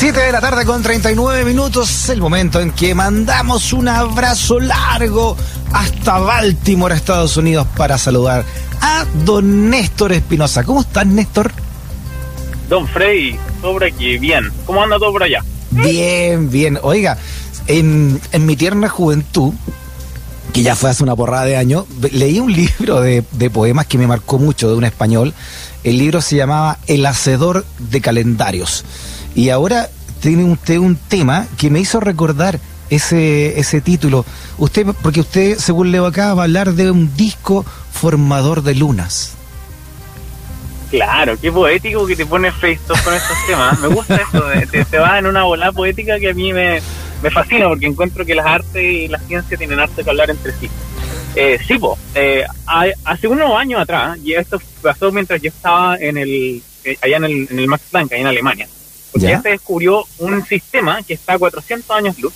Siete 0.00 0.20
de 0.20 0.32
la 0.32 0.40
tarde 0.40 0.64
con 0.64 0.82
39 0.82 1.44
minutos, 1.44 2.08
el 2.08 2.22
momento 2.22 2.58
en 2.58 2.70
que 2.72 2.94
mandamos 2.94 3.74
un 3.74 3.86
abrazo 3.86 4.58
largo 4.58 5.36
hasta 5.74 6.18
Baltimore, 6.18 6.94
Estados 6.94 7.36
Unidos, 7.36 7.66
para 7.76 7.98
saludar 7.98 8.46
a 8.80 9.04
don 9.26 9.68
Néstor 9.68 10.12
Espinosa. 10.12 10.64
¿Cómo 10.64 10.80
estás, 10.80 11.06
Néstor? 11.06 11.52
Don 12.70 12.88
Frey, 12.88 13.38
sobre 13.60 13.88
aquí, 13.88 14.16
bien. 14.16 14.50
¿Cómo 14.64 14.82
anda 14.82 14.98
todo 14.98 15.12
por 15.12 15.22
allá? 15.22 15.44
Bien, 15.70 16.48
bien. 16.48 16.78
Oiga, 16.80 17.18
en, 17.66 18.18
en 18.32 18.46
mi 18.46 18.56
tierna 18.56 18.88
juventud, 18.88 19.52
que 20.54 20.62
ya 20.62 20.76
fue 20.76 20.88
hace 20.88 21.02
una 21.02 21.14
porrada 21.14 21.44
de 21.44 21.58
años, 21.58 21.84
leí 22.10 22.40
un 22.40 22.50
libro 22.54 23.02
de, 23.02 23.22
de 23.32 23.50
poemas 23.50 23.84
que 23.84 23.98
me 23.98 24.06
marcó 24.06 24.38
mucho, 24.38 24.70
de 24.70 24.76
un 24.76 24.84
español. 24.84 25.34
El 25.84 25.98
libro 25.98 26.22
se 26.22 26.36
llamaba 26.36 26.78
El 26.86 27.04
Hacedor 27.04 27.66
de 27.78 28.00
Calendarios. 28.00 28.82
Y 29.34 29.50
ahora 29.50 29.88
tiene 30.20 30.44
usted 30.44 30.78
un 30.78 30.96
tema 30.96 31.46
que 31.56 31.70
me 31.70 31.80
hizo 31.80 32.00
recordar 32.00 32.58
ese, 32.90 33.58
ese 33.58 33.80
título. 33.80 34.24
Usted, 34.58 34.86
porque 35.02 35.20
usted, 35.20 35.56
según 35.58 35.92
leo 35.92 36.06
acá, 36.06 36.34
va 36.34 36.42
a 36.42 36.44
hablar 36.44 36.72
de 36.74 36.90
un 36.90 37.14
disco 37.16 37.64
formador 37.92 38.62
de 38.62 38.74
lunas. 38.74 39.34
Claro, 40.90 41.38
qué 41.40 41.52
poético 41.52 42.04
que 42.04 42.16
te 42.16 42.26
pones 42.26 42.52
face 42.54 42.80
con 42.86 43.14
estos 43.14 43.36
temas. 43.46 43.78
Me 43.78 43.88
gusta 43.88 44.16
eso, 44.16 44.42
te, 44.70 44.84
te 44.84 44.98
vas 44.98 45.20
en 45.20 45.26
una 45.26 45.44
bola 45.44 45.70
poética 45.70 46.18
que 46.18 46.30
a 46.30 46.34
mí 46.34 46.52
me, 46.52 46.82
me 47.22 47.30
fascina 47.30 47.68
porque 47.68 47.86
encuentro 47.86 48.26
que 48.26 48.34
las 48.34 48.46
artes 48.46 48.82
y 48.82 49.06
la 49.06 49.20
ciencia 49.20 49.56
tienen 49.56 49.78
arte 49.78 50.02
que 50.02 50.10
hablar 50.10 50.30
entre 50.30 50.52
sí. 50.52 50.68
Eh, 51.36 51.60
sí, 51.64 51.78
po, 51.78 51.96
eh, 52.16 52.44
hace 53.04 53.28
unos 53.28 53.56
años 53.56 53.80
atrás, 53.80 54.18
y 54.24 54.32
esto 54.32 54.60
pasó 54.82 55.12
mientras 55.12 55.40
yo 55.40 55.48
estaba 55.48 55.96
en 55.96 56.18
el, 56.18 56.60
eh, 56.82 56.98
allá 57.00 57.18
en 57.18 57.24
el, 57.24 57.48
en 57.50 57.58
el 57.60 57.68
Max 57.68 57.84
Planck, 57.88 58.12
allá 58.12 58.22
en 58.22 58.26
Alemania, 58.26 58.68
porque 59.12 59.26
¿Ya? 59.26 59.32
ya 59.32 59.42
se 59.42 59.48
descubrió 59.50 60.04
un 60.18 60.44
sistema 60.44 61.02
que 61.02 61.14
está 61.14 61.34
a 61.34 61.38
400 61.38 61.90
años 61.90 62.18
luz, 62.18 62.32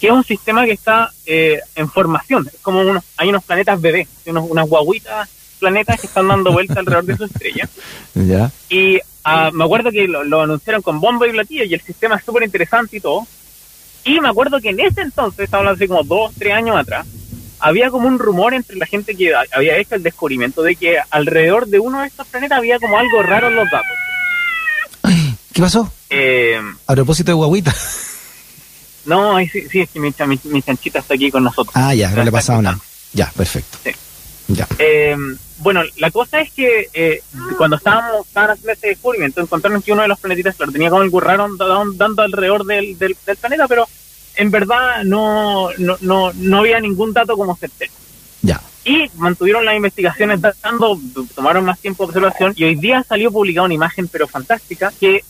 que 0.00 0.08
es 0.08 0.12
un 0.12 0.24
sistema 0.24 0.64
que 0.64 0.72
está 0.72 1.12
eh, 1.26 1.60
en 1.74 1.88
formación. 1.88 2.48
Es 2.52 2.60
como 2.60 2.80
unos, 2.80 3.04
hay 3.16 3.28
unos 3.28 3.44
planetas 3.44 3.80
bebés, 3.80 4.08
unos, 4.26 4.48
unas 4.48 4.68
guaguitas 4.68 5.28
planetas 5.58 6.00
que 6.00 6.06
están 6.06 6.28
dando 6.28 6.52
vuelta 6.52 6.80
alrededor 6.80 7.04
de 7.04 7.16
su 7.16 7.24
estrella. 7.24 7.68
¿Ya? 8.14 8.50
Y 8.68 9.00
ah, 9.24 9.50
me 9.52 9.64
acuerdo 9.64 9.90
que 9.90 10.06
lo, 10.06 10.24
lo 10.24 10.42
anunciaron 10.42 10.82
con 10.82 11.00
bombo 11.00 11.26
y 11.26 11.30
platillo 11.30 11.64
y 11.64 11.74
el 11.74 11.80
sistema 11.80 12.16
es 12.16 12.24
súper 12.24 12.42
interesante 12.42 12.96
y 12.96 13.00
todo. 13.00 13.26
Y 14.04 14.20
me 14.20 14.28
acuerdo 14.28 14.60
que 14.60 14.68
en 14.68 14.80
ese 14.80 15.00
entonces, 15.00 15.44
estamos 15.44 15.62
hablando 15.62 15.76
hace 15.76 15.88
como 15.88 16.04
dos, 16.04 16.34
tres 16.38 16.52
años 16.52 16.76
atrás, 16.76 17.06
había 17.58 17.90
como 17.90 18.06
un 18.06 18.18
rumor 18.18 18.52
entre 18.52 18.76
la 18.76 18.84
gente 18.84 19.14
que 19.14 19.32
había 19.34 19.78
hecho 19.78 19.94
el 19.94 20.02
descubrimiento 20.02 20.62
de 20.62 20.76
que 20.76 20.98
alrededor 21.10 21.66
de 21.66 21.78
uno 21.78 22.02
de 22.02 22.08
estos 22.08 22.26
planetas 22.26 22.58
había 22.58 22.78
como 22.78 22.98
algo 22.98 23.22
raro 23.22 23.48
en 23.48 23.56
los 23.56 23.70
datos. 23.70 23.96
¿Qué 25.54 25.62
pasó? 25.62 25.90
Eh, 26.10 26.60
A 26.86 26.94
propósito 26.94 27.30
de 27.30 27.34
guaguita. 27.34 27.74
no, 29.06 29.36
ahí 29.36 29.48
sí, 29.48 29.62
sí, 29.70 29.80
es 29.80 29.90
que 29.90 30.00
mi, 30.00 30.12
cha- 30.12 30.26
mi, 30.26 30.38
mi 30.44 30.60
chanchita 30.62 30.98
está 30.98 31.14
aquí 31.14 31.30
con 31.30 31.44
nosotros. 31.44 31.74
Ah, 31.76 31.94
ya, 31.94 32.08
no 32.10 32.16
le 32.16 32.20
ha 32.20 32.24
Está 32.24 32.32
pasado 32.32 32.62
nada. 32.62 32.78
Ya, 33.12 33.30
perfecto. 33.36 33.78
Sí. 33.84 33.90
Ya. 34.48 34.66
Eh, 34.78 35.16
bueno, 35.58 35.82
la 35.96 36.10
cosa 36.10 36.40
es 36.40 36.52
que 36.52 36.88
eh, 36.92 37.22
cuando 37.56 37.76
estábamos, 37.76 38.26
estaban 38.26 38.50
haciendo 38.50 38.72
ese 38.72 38.88
descubrimiento, 38.88 39.40
encontraron 39.40 39.80
que 39.80 39.92
uno 39.92 40.02
de 40.02 40.08
los 40.08 40.18
planetitas, 40.18 40.56
claro, 40.56 40.72
tenía 40.72 40.90
como 40.90 41.02
algo 41.02 41.20
raro 41.20 41.44
dando, 41.56 41.92
dando 41.94 42.22
alrededor 42.22 42.64
del, 42.66 42.98
del, 42.98 43.16
del 43.24 43.36
planeta, 43.36 43.66
pero 43.68 43.88
en 44.36 44.50
verdad 44.50 45.04
no, 45.04 45.70
no, 45.78 45.96
no, 46.00 46.32
no 46.34 46.58
había 46.58 46.80
ningún 46.80 47.12
dato 47.12 47.36
como 47.36 47.56
certero. 47.56 47.92
Ya. 48.42 48.60
Y 48.84 49.08
mantuvieron 49.14 49.64
las 49.64 49.76
investigaciones 49.76 50.40
dando, 50.62 50.98
tomaron 51.34 51.64
más 51.64 51.78
tiempo 51.78 52.02
de 52.04 52.08
observación 52.08 52.52
y 52.56 52.64
hoy 52.64 52.74
día 52.74 53.02
salió 53.08 53.30
publicada 53.32 53.64
una 53.64 53.74
imagen, 53.74 54.08
pero 54.08 54.26
fantástica, 54.28 54.92
que 55.00 55.24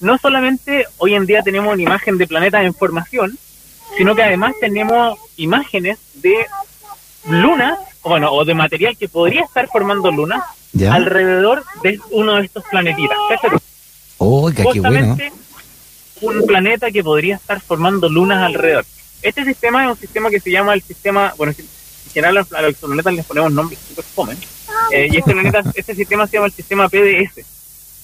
no 0.00 0.18
solamente 0.18 0.86
hoy 0.98 1.14
en 1.14 1.26
día 1.26 1.42
tenemos 1.42 1.72
una 1.72 1.82
imagen 1.82 2.18
de 2.18 2.26
planetas 2.26 2.64
en 2.64 2.74
formación, 2.74 3.38
sino 3.96 4.14
que 4.14 4.22
además 4.22 4.54
tenemos 4.60 5.18
imágenes 5.36 5.98
de 6.14 6.46
lunas, 7.28 7.78
o 8.02 8.10
bueno, 8.10 8.30
o 8.32 8.44
de 8.44 8.54
material 8.54 8.96
que 8.96 9.08
podría 9.08 9.42
estar 9.44 9.68
formando 9.68 10.10
lunas 10.10 10.42
Ya. 10.72 10.94
alrededor 10.94 11.64
de 11.82 11.98
uno 12.10 12.36
de 12.36 12.44
estos 12.44 12.64
planetitas. 12.70 13.16
Oiga, 14.18 14.56
qué 14.72 14.80
bueno. 14.80 14.82
justamente 14.82 15.32
un 16.22 16.46
planeta 16.46 16.90
que 16.90 17.02
podría 17.04 17.36
estar 17.36 17.60
formando 17.60 18.08
lunas 18.08 18.42
alrededor. 18.42 18.84
Este 19.22 19.44
sistema 19.44 19.84
es 19.84 19.90
un 19.90 19.96
sistema 19.98 20.30
que 20.30 20.40
se 20.40 20.50
llama 20.50 20.74
el 20.74 20.82
sistema, 20.82 21.34
bueno, 21.36 21.52
en 21.58 21.66
general 22.12 22.36
a 22.36 22.40
los- 22.40 22.52
a 22.52 22.62
los 22.62 22.74
planetas 22.76 23.14
les 23.14 23.26
ponemos 23.26 23.52
nombres 23.52 23.78
super 23.88 24.04
fome, 24.04 24.36
eh, 24.92 25.08
y 25.10 25.16
este 25.18 25.32
planeta, 25.32 25.62
este 25.74 25.94
sistema 25.94 26.26
se 26.26 26.34
llama 26.36 26.46
el 26.46 26.52
sistema 26.52 26.88
PDS. 26.88 27.44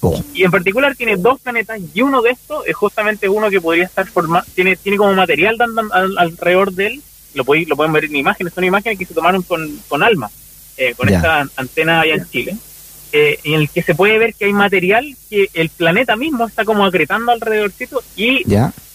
Oh, 0.05 0.21
Y 0.35 0.43
en 0.43 0.51
particular 0.51 0.97
tiene 0.97 1.17
dos 1.17 1.41
planetas 1.41 1.79
y 1.95 2.03
uno 2.03 2.23
de 2.23 2.31
estos 2.31 2.67
es 2.67 2.75
justamente 2.75 3.29
uno 3.29 3.49
que 3.51 3.61
podría 3.61 3.85
estar 3.85 4.05
formado, 4.09 4.45
tiene, 4.55 4.75
tiene 4.77 4.99
como 4.99 5.15
material 5.15 5.57
dando 5.57 5.83
al- 5.93 6.19
alrededor 6.19 6.73
de 6.73 6.87
él, 6.89 7.03
lo, 7.35 7.45
podéis- 7.45 7.69
lo 7.69 7.77
pueden 7.77 7.93
ver 7.93 8.05
en 8.07 8.17
imágenes, 8.17 8.53
son 8.53 8.65
imágenes 8.65 8.99
que 8.99 9.07
se 9.07 9.15
tomaron 9.15 9.43
con, 9.43 9.79
con 9.89 10.03
ALMA, 10.03 10.29
eh, 10.77 10.95
con 10.97 11.09
esta 11.19 11.47
antena 11.57 12.01
allá 12.01 12.15
en 12.15 12.29
Chile, 12.31 12.57
eh, 13.13 13.39
en 13.45 13.55
el 13.55 13.69
que 13.71 13.83
se 13.83 13.95
puede 13.95 14.19
ver 14.19 14.35
que 14.35 14.47
hay 14.47 14.53
material 14.53 15.17
que 15.31 15.49
el 15.55 15.69
planeta 15.69 16.17
mismo 16.17 16.47
está 16.49 16.65
como 16.65 16.85
acretando 16.85 17.31
alrededorcito 17.31 18.03
y 18.17 18.43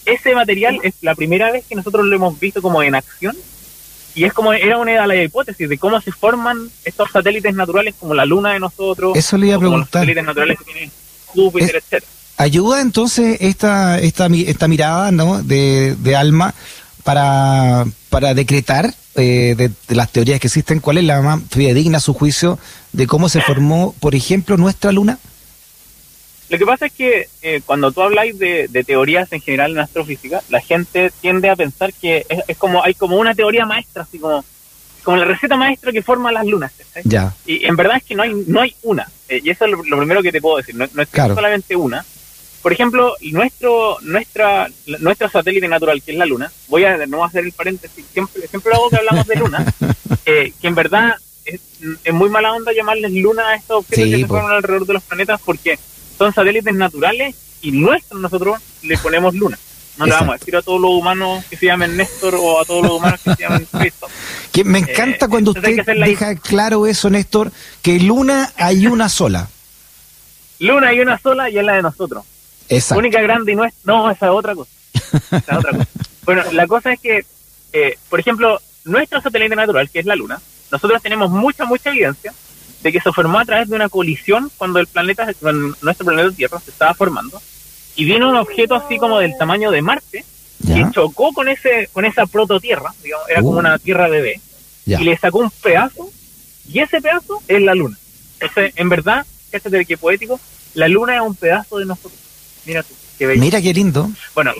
ese 0.04 0.34
material 0.34 0.78
es 0.82 0.94
la 1.02 1.14
primera 1.14 1.50
vez 1.50 1.64
que 1.66 1.74
nosotros 1.74 2.04
lo 2.04 2.14
hemos 2.16 2.38
visto 2.38 2.60
como 2.60 2.82
en 2.82 2.94
acción 2.96 3.34
y 4.14 4.24
es 4.24 4.32
como 4.32 4.52
era 4.52 4.78
una 4.78 4.92
de 5.02 5.06
las 5.06 5.24
hipótesis 5.26 5.68
de 5.68 5.78
cómo 5.78 6.00
se 6.00 6.12
forman 6.12 6.70
estos 6.84 7.10
satélites 7.10 7.54
naturales 7.54 7.94
como 7.98 8.14
la 8.14 8.24
luna 8.24 8.52
de 8.52 8.60
nosotros 8.60 9.16
Eso 9.16 9.36
le 9.38 9.46
iba 9.48 9.56
a 9.56 9.58
como 9.58 9.76
los 9.78 9.88
preguntar. 9.88 10.00
satélites 10.02 10.24
naturales 10.24 10.58
que 10.58 10.64
tiene 10.72 10.90
Júpiter, 11.26 11.68
Es- 11.76 11.82
etcétera. 11.84 12.12
Ayuda 12.40 12.80
entonces 12.80 13.36
esta, 13.40 13.98
esta, 13.98 14.26
esta 14.28 14.68
mirada 14.68 15.10
¿no? 15.10 15.42
de, 15.42 15.96
de 15.98 16.14
alma 16.16 16.54
para, 17.04 17.84
para 18.10 18.34
decretar 18.34 18.94
eh, 19.16 19.54
de, 19.56 19.70
de 19.88 19.94
las 19.96 20.10
teorías 20.12 20.38
que 20.40 20.46
existen, 20.46 20.78
cuál 20.80 20.98
es 20.98 21.04
la 21.04 21.20
más 21.20 21.40
fidedigna 21.50 21.98
a 21.98 22.00
su 22.00 22.14
juicio 22.14 22.58
de 22.92 23.06
cómo 23.08 23.28
se 23.28 23.40
formó, 23.40 23.92
por 23.98 24.14
ejemplo, 24.14 24.56
nuestra 24.56 24.92
luna. 24.92 25.18
Lo 26.48 26.56
que 26.58 26.64
pasa 26.66 26.86
es 26.86 26.92
que 26.92 27.28
eh, 27.42 27.60
cuando 27.66 27.92
tú 27.92 28.00
habláis 28.02 28.38
de, 28.38 28.68
de 28.68 28.84
teorías 28.84 29.30
en 29.32 29.40
general 29.40 29.72
en 29.72 29.80
astrofísica, 29.80 30.42
la 30.48 30.60
gente 30.60 31.12
tiende 31.20 31.50
a 31.50 31.56
pensar 31.56 31.92
que 31.92 32.24
es, 32.28 32.40
es 32.48 32.56
como 32.56 32.82
hay 32.82 32.94
como 32.94 33.16
una 33.16 33.34
teoría 33.34 33.66
maestra, 33.66 34.04
así 34.04 34.18
como, 34.18 34.42
como 35.02 35.18
la 35.18 35.26
receta 35.26 35.56
maestra 35.56 35.92
que 35.92 36.02
forma 36.02 36.32
las 36.32 36.46
lunas. 36.46 36.72
Ya, 37.04 37.34
Y 37.46 37.66
en 37.66 37.76
verdad 37.76 37.98
es 37.98 38.04
que 38.04 38.14
no 38.14 38.22
hay, 38.22 38.32
no 38.46 38.60
hay 38.62 38.74
una. 38.82 39.06
Eh, 39.28 39.40
y 39.44 39.50
eso 39.50 39.66
es 39.66 39.70
lo, 39.72 39.82
lo 39.84 39.98
primero 39.98 40.22
que 40.22 40.32
te 40.32 40.40
puedo 40.40 40.56
decir. 40.56 40.74
No, 40.74 40.86
no 40.94 41.02
es 41.02 41.08
Claro. 41.08 41.34
solamente 41.34 41.76
una. 41.76 42.04
Por 42.62 42.72
ejemplo, 42.72 43.14
nuestro, 43.20 43.98
nuestra, 44.02 44.68
nuestro 45.00 45.28
satélite 45.28 45.68
natural, 45.68 46.02
que 46.02 46.12
es 46.12 46.18
la 46.18 46.26
Luna, 46.26 46.50
voy 46.66 46.84
a 46.84 47.06
no 47.06 47.24
hacer 47.24 47.44
el 47.44 47.52
paréntesis, 47.52 48.04
siempre, 48.12 48.48
siempre 48.48 48.72
hago 48.74 48.90
que 48.90 48.96
hablamos 48.96 49.26
de 49.26 49.36
Luna, 49.36 49.64
eh, 50.26 50.52
que 50.60 50.66
en 50.66 50.74
verdad 50.74 51.14
es, 51.44 51.60
es 52.02 52.12
muy 52.12 52.28
mala 52.30 52.52
onda 52.52 52.72
llamarles 52.72 53.12
Luna 53.12 53.50
a 53.50 53.54
estos 53.54 53.78
objetos 53.78 54.04
Sí, 54.04 54.10
que 54.10 54.18
se 54.22 54.26
forman 54.26 54.52
alrededor 54.56 54.86
de 54.86 54.92
los 54.94 55.02
planetas 55.04 55.40
porque 55.44 55.78
son 56.18 56.34
satélites 56.34 56.74
naturales 56.74 57.34
y 57.62 57.72
nuestros 57.72 58.20
nosotros 58.20 58.60
le 58.82 58.98
ponemos 58.98 59.34
Luna. 59.34 59.58
No 59.96 60.06
le 60.06 60.12
vamos 60.12 60.34
a 60.34 60.38
decir 60.38 60.54
a 60.54 60.62
todos 60.62 60.80
los 60.80 60.90
humanos 60.90 61.44
que 61.50 61.56
se 61.56 61.66
llamen 61.66 61.96
Néstor 61.96 62.36
o 62.36 62.60
a 62.60 62.64
todos 62.64 62.84
los 62.84 62.92
humanos 62.92 63.20
que 63.22 63.34
se 63.34 63.42
llamen 63.42 63.66
Cristo. 63.78 64.06
que 64.52 64.62
me 64.62 64.78
encanta 64.78 65.26
Eh, 65.26 65.28
cuando 65.28 65.50
usted 65.52 65.84
deja 65.84 66.36
claro 66.36 66.86
eso, 66.86 67.10
Néstor, 67.10 67.50
que 67.82 67.98
luna 67.98 68.52
hay 68.56 68.86
una 68.86 69.08
sola. 69.08 69.48
Luna 70.60 70.88
hay 70.88 71.00
una 71.00 71.18
sola 71.18 71.50
y 71.50 71.58
es 71.58 71.64
la 71.64 71.74
de 71.74 71.82
nosotros. 71.82 72.24
Exacto. 72.68 72.98
única 72.98 73.20
grande 73.22 73.52
y 73.52 73.56
no 73.56 73.64
es 73.64 73.72
no 73.84 74.10
esa 74.10 74.26
es 74.26 74.32
otra 74.32 74.54
cosa 74.54 74.70
Esa 74.92 75.36
es 75.36 75.58
otra 75.58 75.72
cosa 75.72 75.86
bueno 76.24 76.42
la 76.52 76.66
cosa 76.66 76.92
es 76.92 77.00
que 77.00 77.24
eh, 77.72 77.98
por 78.10 78.20
ejemplo 78.20 78.60
nuestro 78.84 79.20
satélite 79.22 79.56
natural 79.56 79.88
que 79.88 80.00
es 80.00 80.06
la 80.06 80.16
luna 80.16 80.38
nosotros 80.70 81.00
tenemos 81.00 81.30
mucha 81.30 81.64
mucha 81.64 81.90
evidencia 81.90 82.32
de 82.82 82.92
que 82.92 83.00
se 83.00 83.12
formó 83.12 83.38
a 83.40 83.44
través 83.44 83.68
de 83.68 83.76
una 83.76 83.88
colisión 83.88 84.50
cuando 84.56 84.78
el 84.78 84.86
planeta 84.86 85.32
cuando 85.40 85.76
nuestro 85.82 86.06
planeta 86.06 86.30
Tierra 86.34 86.60
se 86.60 86.70
estaba 86.70 86.94
formando 86.94 87.40
y 87.96 88.04
vino 88.04 88.28
un 88.28 88.36
objeto 88.36 88.74
así 88.76 88.98
como 88.98 89.18
del 89.18 89.36
tamaño 89.36 89.70
de 89.70 89.82
Marte 89.82 90.24
Ya, 90.60 90.74
que 90.76 90.92
chocó 90.92 91.32
con 91.32 91.48
ese 91.48 91.88
con 91.92 92.04
esa 92.04 92.26
prototierra 92.26 92.92
digamos 93.02 93.28
era 93.28 93.40
Uh. 93.40 93.44
como 93.44 93.58
una 93.58 93.78
tierra 93.78 94.08
bebé 94.08 94.40
ya. 94.86 95.00
y 95.00 95.04
le 95.04 95.16
sacó 95.16 95.38
un 95.38 95.50
pedazo 95.50 96.10
y 96.72 96.78
ese 96.80 97.00
pedazo 97.00 97.42
es 97.48 97.60
la 97.62 97.74
luna 97.74 97.98
entonces 98.40 98.72
en 98.76 98.88
verdad 98.88 99.26
fíjate 99.50 99.84
que 99.84 99.96
poético 99.96 100.40
la 100.74 100.86
luna 100.88 101.16
es 101.16 101.22
un 101.22 101.34
pedazo 101.34 101.78
de 101.78 101.86
nosotros 101.86 102.12
Mira 102.66 102.82
tú, 102.82 102.92
qué 103.18 103.26
bello. 103.26 103.40
Mira 103.40 103.62
qué 103.62 103.72
lindo. 103.72 104.10
Bueno, 104.34 104.52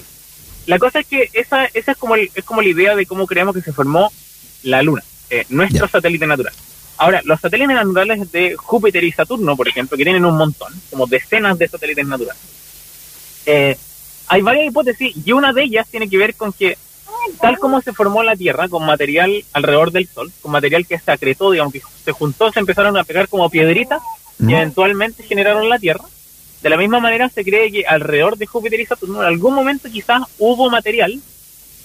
la 0.65 0.79
cosa 0.79 1.01
es 1.01 1.07
que 1.07 1.29
esa, 1.35 1.67
esa 1.67 1.93
es, 1.93 1.99
como 1.99 2.15
el- 2.15 2.31
es 2.35 2.43
como 2.43 2.63
la 2.63 2.69
idea 2.69 2.97
de 2.97 3.05
cómo 3.05 3.27
creemos 3.27 3.55
que 3.55 3.61
se 3.61 3.71
formó 3.73 4.11
la 4.63 4.83
Luna, 4.83 5.03
eh, 5.29 5.45
nuestro 5.51 5.85
Ya. 5.87 5.93
satélite 5.93 6.27
natural. 6.27 6.55
Ahora, 6.99 7.21
los 7.25 7.41
satélites 7.41 7.75
naturales 7.75 8.31
de 8.33 8.57
Júpiter 8.57 9.03
y 9.05 9.13
Saturno, 9.13 9.57
por 9.57 9.69
ejemplo, 9.69 9.97
que 9.97 10.05
tienen 10.05 10.25
un 10.25 10.37
montón, 10.37 10.73
como 10.91 11.07
decenas 11.07 11.57
de 11.57 11.69
satélites 11.69 12.07
naturales, 12.07 12.43
eh, 13.47 13.77
hay 14.27 14.43
varias 14.43 14.67
hipótesis 14.67 15.15
y 15.25 15.33
una 15.33 15.53
de 15.53 15.63
ellas 15.63 15.87
tiene 15.89 16.09
que 16.09 16.19
ver 16.19 16.35
con 16.35 16.53
que, 16.53 16.77
tal 17.41 17.59
como 17.59 17.81
se 17.81 17.93
formó 17.93 18.23
la 18.23 18.37
Tierra, 18.37 18.69
con 18.69 18.85
material 18.85 19.45
alrededor 19.53 19.91
del 19.93 20.09
Sol, 20.09 20.31
con 20.43 20.53
material 20.53 20.87
que 20.87 20.99
se 20.99 21.11
acretó, 21.11 21.51
digamos, 21.53 21.73
que 21.73 21.83
se 22.05 22.13
juntó, 22.13 22.53
se 22.53 22.61
empezaron 22.61 22.97
a 22.97 23.05
pegar 23.05 23.29
como 23.29 23.49
piedritas 23.49 24.03
y 24.41 24.45
Mm. 24.45 24.51
eventualmente 24.51 25.23
generaron 25.23 25.69
la 25.69 25.79
Tierra. 25.79 26.05
De 26.63 26.69
la 26.69 26.77
misma 26.77 26.99
manera 27.01 27.29
se 27.29 27.45
cree 27.45 27.71
que 27.71 27.87
alrededor 27.87 28.37
de 28.37 28.47
Júpiter 28.47 28.81
y 28.81 28.87
Saturno 28.87 29.23
en 29.23 29.29
algún 29.29 29.55
momento 29.55 29.89
quizás 29.91 30.23
hubo 30.39 30.69
material 30.69 31.21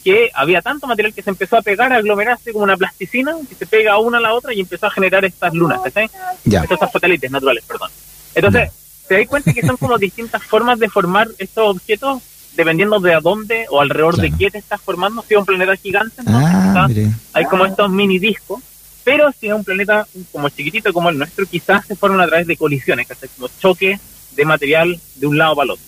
que 0.03 0.29
había 0.33 0.61
tanto 0.61 0.85
material 0.87 1.13
que 1.13 1.21
se 1.21 1.29
empezó 1.29 1.57
a 1.57 1.61
pegar, 1.61 1.93
a 1.93 1.97
aglomerarse 1.97 2.51
como 2.51 2.63
una 2.65 2.75
plasticina 2.77 3.35
que 3.47 3.55
se 3.55 3.65
pega 3.65 3.97
una 3.99 4.17
a 4.17 4.21
la 4.21 4.33
otra 4.33 4.53
y 4.53 4.59
empezó 4.59 4.87
a 4.87 4.91
generar 4.91 5.23
estas 5.25 5.53
lunas, 5.53 5.79
¿cachai? 5.81 6.09
Estos 6.45 6.91
satélites 6.91 7.31
naturales, 7.31 7.63
perdón. 7.65 7.89
Entonces, 8.35 8.69
se 9.07 9.17
da 9.17 9.25
cuenta 9.25 9.53
que 9.53 9.65
son 9.65 9.77
como 9.77 9.97
distintas 9.97 10.43
formas 10.43 10.79
de 10.79 10.89
formar 10.89 11.27
estos 11.37 11.75
objetos 11.75 12.21
dependiendo 12.55 12.99
de 12.99 13.13
a 13.15 13.19
dónde 13.19 13.65
o 13.69 13.81
alrededor 13.81 14.15
Claro. 14.15 14.29
de 14.31 14.37
qué 14.37 14.51
te 14.51 14.57
estás 14.59 14.79
formando. 14.81 15.23
Si 15.27 15.33
es 15.33 15.39
un 15.39 15.45
planeta 15.45 15.75
gigante, 15.75 16.15
entonces 16.19 17.07
Ah, 17.09 17.19
hay 17.33 17.45
como 17.45 17.65
estos 17.65 17.89
mini 17.89 18.19
discos, 18.19 18.61
pero 19.03 19.31
si 19.39 19.47
es 19.47 19.53
un 19.53 19.63
planeta 19.63 20.05
como 20.31 20.49
chiquitito 20.49 20.93
como 20.93 21.09
el 21.09 21.17
nuestro, 21.17 21.45
quizás 21.45 21.85
se 21.85 21.95
forman 21.95 22.21
a 22.21 22.27
través 22.27 22.45
de 22.47 22.55
colisiones, 22.57 23.07
¿cachai? 23.07 23.29
Como 23.35 23.49
choques 23.59 23.99
de 24.35 24.45
material 24.45 24.99
de 25.15 25.27
un 25.27 25.37
lado 25.37 25.55
para 25.55 25.65
el 25.65 25.71
otro. 25.71 25.85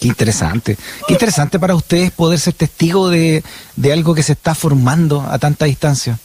Qué 0.00 0.08
interesante. 0.08 0.76
Qué 1.06 1.12
interesante 1.12 1.58
para 1.58 1.74
ustedes 1.74 2.10
poder 2.10 2.38
ser 2.38 2.54
testigo 2.54 3.10
de, 3.10 3.44
de 3.76 3.92
algo 3.92 4.14
que 4.14 4.22
se 4.22 4.32
está 4.32 4.54
formando 4.54 5.20
a 5.20 5.38
tanta 5.38 5.66
distancia. 5.66 6.18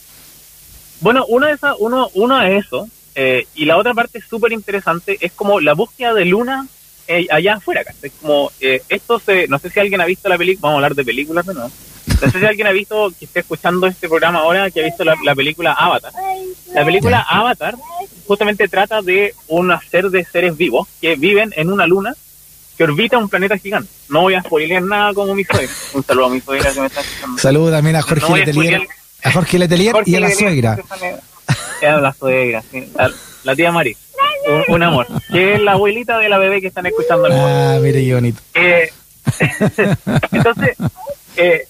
Bueno, 1.00 1.26
uno 1.28 1.46
de 1.46 1.52
esas, 1.52 1.74
uno, 1.78 2.08
uno 2.14 2.40
es 2.40 2.64
eso, 2.64 2.88
eh, 3.14 3.46
y 3.54 3.66
la 3.66 3.76
otra 3.76 3.92
parte 3.92 4.20
súper 4.22 4.52
interesante 4.52 5.18
es 5.20 5.32
como 5.32 5.60
la 5.60 5.74
búsqueda 5.74 6.14
de 6.14 6.24
luna 6.24 6.66
eh, 7.06 7.26
allá 7.30 7.56
afuera, 7.56 7.84
¿cachai? 7.84 8.10
Como 8.22 8.50
eh, 8.60 8.82
esto 8.88 9.18
se, 9.18 9.46
no 9.46 9.58
sé 9.58 9.68
si 9.68 9.78
alguien 9.78 10.00
ha 10.00 10.06
visto 10.06 10.28
la 10.28 10.38
película, 10.38 10.68
vamos 10.68 10.74
a 10.74 10.78
hablar 10.78 10.94
de 10.94 11.04
películas 11.04 11.44
de 11.46 11.54
nuevo. 11.54 11.70
No 12.22 12.30
sé 12.30 12.40
si 12.40 12.46
alguien 12.46 12.66
ha 12.66 12.72
visto, 12.72 13.12
que 13.18 13.26
esté 13.26 13.40
escuchando 13.40 13.86
este 13.86 14.08
programa 14.08 14.38
ahora, 14.38 14.70
que 14.70 14.80
ha 14.80 14.84
visto 14.84 15.04
la, 15.04 15.14
la 15.22 15.34
película 15.34 15.72
Avatar. 15.72 16.12
La 16.72 16.84
película 16.84 17.20
Avatar 17.28 17.74
justamente 18.26 18.68
trata 18.68 19.02
de 19.02 19.34
un 19.48 19.70
ser 19.90 20.08
de 20.08 20.24
seres 20.24 20.56
vivos 20.56 20.88
que 21.00 21.16
viven 21.16 21.52
en 21.56 21.70
una 21.70 21.86
luna 21.86 22.14
que 22.76 22.84
orbita 22.84 23.18
un 23.18 23.28
planeta 23.28 23.56
gigante. 23.58 23.88
No 24.08 24.22
voy 24.22 24.34
a 24.34 24.42
spoilear 24.42 24.82
nada 24.82 25.14
como 25.14 25.34
mi 25.34 25.44
suegra. 25.44 25.72
Un 25.94 26.04
saludo 26.04 26.26
a 26.26 26.30
mi 26.30 26.40
suegra 26.40 26.72
que 26.72 26.80
me 26.80 26.86
está 26.86 27.00
escuchando. 27.00 27.38
Saludos 27.40 27.70
también 27.72 27.96
a 27.96 28.02
Jorge 28.02 28.26
No 28.28 28.34
a 28.34 28.38
Letelier, 28.38 28.88
a 29.24 29.32
Jorge 29.32 29.58
Letelier 29.58 29.92
Jorge 29.92 30.10
y 30.10 30.14
a 30.16 30.20
la 30.20 30.30
suegra. 30.30 30.78
Es 31.80 32.00
la 32.02 32.12
suegra, 32.12 32.62
sí. 32.70 32.90
La, 32.96 33.10
la 33.44 33.56
tía 33.56 33.72
Mari. 33.72 33.96
Un, 34.68 34.74
un 34.74 34.82
amor. 34.82 35.06
Que 35.32 35.54
es 35.54 35.60
la 35.62 35.72
abuelita 35.72 36.18
de 36.18 36.28
la 36.28 36.38
bebé 36.38 36.60
que 36.60 36.68
están 36.68 36.86
escuchando. 36.86 37.28
Ah, 37.30 37.78
mire 37.82 38.04
qué 38.04 38.14
bonito. 38.14 38.40
Eh, 38.54 38.90
entonces, 40.32 40.76
eh, 41.36 41.66